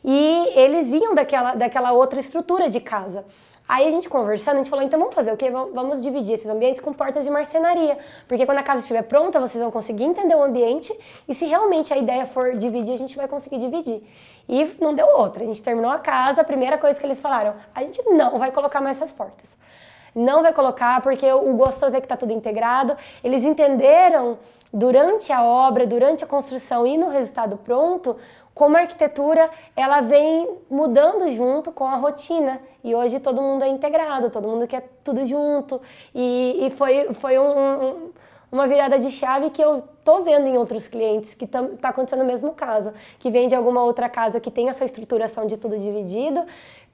E 0.05 0.53
eles 0.55 0.89
vinham 0.89 1.15
daquela, 1.15 1.55
daquela 1.55 1.93
outra 1.93 2.21
estrutura 2.21 2.71
de 2.71 2.81
casa. 2.81 3.25
Aí 3.71 3.87
a 3.87 3.91
gente 3.93 4.09
conversando, 4.09 4.57
a 4.57 4.59
gente 4.59 4.69
falou, 4.69 4.85
então 4.85 4.99
vamos 4.99 5.15
fazer 5.15 5.33
o 5.33 5.37
quê? 5.37 5.49
Vamos 5.49 6.01
dividir 6.01 6.35
esses 6.35 6.49
ambientes 6.49 6.81
com 6.81 6.93
portas 6.93 7.23
de 7.23 7.31
marcenaria. 7.31 7.99
Porque 8.27 8.45
quando 8.45 8.59
a 8.59 8.65
casa 8.65 8.81
estiver 8.81 9.03
pronta, 9.03 9.39
vocês 9.39 9.63
vão 9.63 9.71
conseguir 9.71 10.03
entender 10.03 10.35
o 10.35 10.43
ambiente 10.43 10.93
e 11.29 11.35
se 11.35 11.45
realmente 11.45 11.95
a 11.95 11.97
ideia 11.97 12.27
for 12.27 12.57
dividir, 12.57 12.95
a 12.95 12.99
gente 12.99 13.17
vai 13.17 13.29
conseguir 13.29 13.59
dividir. 13.59 14.03
E 14.49 14.75
não 14.81 14.93
deu 14.93 15.07
outra. 15.07 15.45
A 15.45 15.47
gente 15.47 15.63
terminou 15.63 15.93
a 15.93 16.01
casa, 16.01 16.41
a 16.41 16.45
primeira 16.45 16.79
coisa 16.79 16.99
que 16.99 17.07
eles 17.07 17.21
falaram, 17.21 17.55
a 17.73 17.83
gente 17.83 18.03
não 18.11 18.41
vai 18.41 18.51
colocar 18.51 18.81
mais 18.81 18.97
essas 18.97 19.13
portas. 19.13 19.57
Não 20.13 20.43
vai 20.43 20.53
colocar 20.53 21.01
porque 21.01 21.31
o 21.33 21.55
gostoso 21.55 21.95
é 21.95 22.01
que 22.01 22.07
está 22.07 22.17
tudo 22.17 22.33
integrado. 22.33 22.97
Eles 23.23 23.45
entenderam 23.45 24.37
durante 24.73 25.33
a 25.33 25.43
obra, 25.43 25.87
durante 25.87 26.23
a 26.23 26.27
construção 26.27 26.87
e 26.87 26.97
no 26.97 27.09
resultado 27.09 27.57
pronto, 27.57 28.17
como 28.61 28.77
a 28.77 28.81
arquitetura 28.81 29.49
ela 29.75 30.03
vem 30.03 30.47
mudando 30.71 31.33
junto 31.33 31.73
com 31.73 31.87
a 31.87 31.97
rotina. 31.97 32.61
E 32.85 32.95
hoje 32.95 33.19
todo 33.19 33.41
mundo 33.41 33.65
é 33.65 33.69
integrado, 33.69 34.29
todo 34.29 34.47
mundo 34.47 34.67
quer 34.67 34.87
tudo 35.03 35.27
junto. 35.27 35.81
E, 36.15 36.67
e 36.67 36.71
foi, 36.73 37.15
foi 37.15 37.39
um, 37.39 37.43
um, 37.43 38.11
uma 38.53 38.69
virada 38.69 38.99
de 38.99 39.11
chave 39.11 39.49
que 39.49 39.63
eu 39.63 39.83
tô 40.05 40.23
vendo 40.25 40.47
em 40.47 40.59
outros 40.59 40.87
clientes 40.89 41.33
que 41.33 41.47
está 41.47 41.89
acontecendo 41.89 42.23
o 42.23 42.27
mesmo 42.27 42.53
caso, 42.53 42.93
que 43.19 43.31
vem 43.31 43.49
de 43.49 43.55
alguma 43.55 43.83
outra 43.83 44.11
casa 44.11 44.39
que 44.39 44.51
tem 44.51 44.69
essa 44.69 44.85
estruturação 44.85 45.47
de 45.47 45.57
tudo 45.57 45.79
dividido 45.79 46.45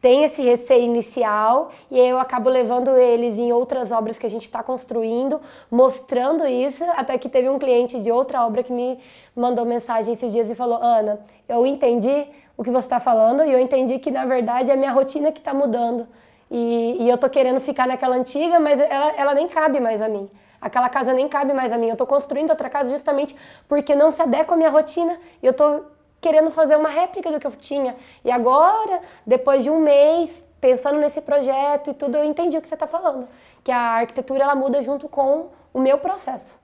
tem 0.06 0.22
esse 0.22 0.40
receio 0.40 0.84
inicial 0.84 1.72
e 1.90 1.98
eu 1.98 2.16
acabo 2.20 2.48
levando 2.48 2.96
eles 2.96 3.36
em 3.36 3.52
outras 3.52 3.90
obras 3.90 4.16
que 4.16 4.24
a 4.24 4.30
gente 4.30 4.44
está 4.44 4.62
construindo, 4.62 5.40
mostrando 5.68 6.46
isso, 6.46 6.84
até 6.96 7.18
que 7.18 7.28
teve 7.28 7.48
um 7.48 7.58
cliente 7.58 7.98
de 7.98 8.12
outra 8.12 8.46
obra 8.46 8.62
que 8.62 8.72
me 8.72 9.00
mandou 9.34 9.64
mensagem 9.64 10.14
esses 10.14 10.30
dias 10.30 10.48
e 10.48 10.54
falou, 10.54 10.78
Ana, 10.80 11.18
eu 11.48 11.66
entendi 11.66 12.24
o 12.56 12.62
que 12.62 12.70
você 12.70 12.86
está 12.86 13.00
falando 13.00 13.44
e 13.44 13.50
eu 13.50 13.58
entendi 13.58 13.98
que 13.98 14.12
na 14.12 14.24
verdade 14.24 14.70
é 14.70 14.74
a 14.74 14.76
minha 14.76 14.92
rotina 14.92 15.32
que 15.32 15.40
está 15.40 15.52
mudando 15.52 16.06
e, 16.48 16.98
e, 17.00 17.10
eu 17.10 17.18
tô 17.18 17.28
querendo 17.28 17.58
ficar 17.58 17.88
naquela 17.88 18.14
antiga, 18.14 18.60
mas 18.60 18.78
ela, 18.78 19.12
ela 19.16 19.34
nem 19.34 19.48
cabe 19.48 19.80
mais 19.80 20.00
a 20.00 20.08
mim. 20.08 20.30
Aquela 20.60 20.88
casa 20.88 21.12
nem 21.12 21.28
cabe 21.28 21.52
mais 21.52 21.72
a 21.72 21.78
mim. 21.78 21.88
Eu 21.88 21.94
estou 21.94 22.06
construindo 22.06 22.50
outra 22.50 22.70
casa 22.70 22.92
justamente 22.92 23.34
porque 23.68 23.92
não 23.96 24.12
se 24.12 24.22
adequa 24.22 24.54
à 24.54 24.56
minha 24.56 24.70
rotina. 24.70 25.18
E 25.42 25.46
eu 25.46 25.50
estou 25.50 25.84
querendo 26.20 26.50
fazer 26.50 26.76
uma 26.76 26.88
réplica 26.88 27.30
do 27.30 27.38
que 27.38 27.46
eu 27.46 27.52
tinha. 27.52 27.96
E 28.24 28.30
agora, 28.30 29.00
depois 29.26 29.62
de 29.62 29.70
um 29.70 29.78
mês, 29.78 30.44
pensando 30.60 30.98
nesse 30.98 31.20
projeto 31.20 31.90
e 31.90 31.94
tudo, 31.94 32.16
eu 32.16 32.24
entendi 32.24 32.56
o 32.56 32.62
que 32.62 32.68
você 32.68 32.74
está 32.74 32.86
falando. 32.86 33.28
Que 33.62 33.70
a 33.70 33.78
arquitetura 33.78 34.44
ela 34.44 34.54
muda 34.54 34.82
junto 34.82 35.08
com 35.08 35.48
o 35.72 35.80
meu 35.80 35.98
processo. 35.98 36.58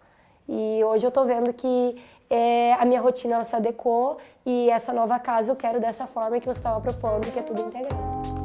E 0.49 0.83
hoje 0.85 1.07
eu 1.07 1.09
estou 1.09 1.25
vendo 1.25 1.53
que 1.53 2.03
é, 2.29 2.75
a 2.75 2.85
minha 2.85 3.01
rotina 3.01 3.35
ela 3.35 3.45
se 3.45 3.55
adequou 3.55 4.19
e 4.45 4.71
essa 4.71 4.93
nova 4.93 5.19
casa 5.19 5.51
eu 5.51 5.57
quero 5.57 5.79
dessa 5.81 6.07
forma 6.07 6.41
que 6.41 6.47
você 6.47 6.59
estava 6.59 6.81
propondo, 6.81 7.31
que 7.31 7.39
é 7.39 7.43
tudo 7.43 7.61
integrado. 7.61 8.42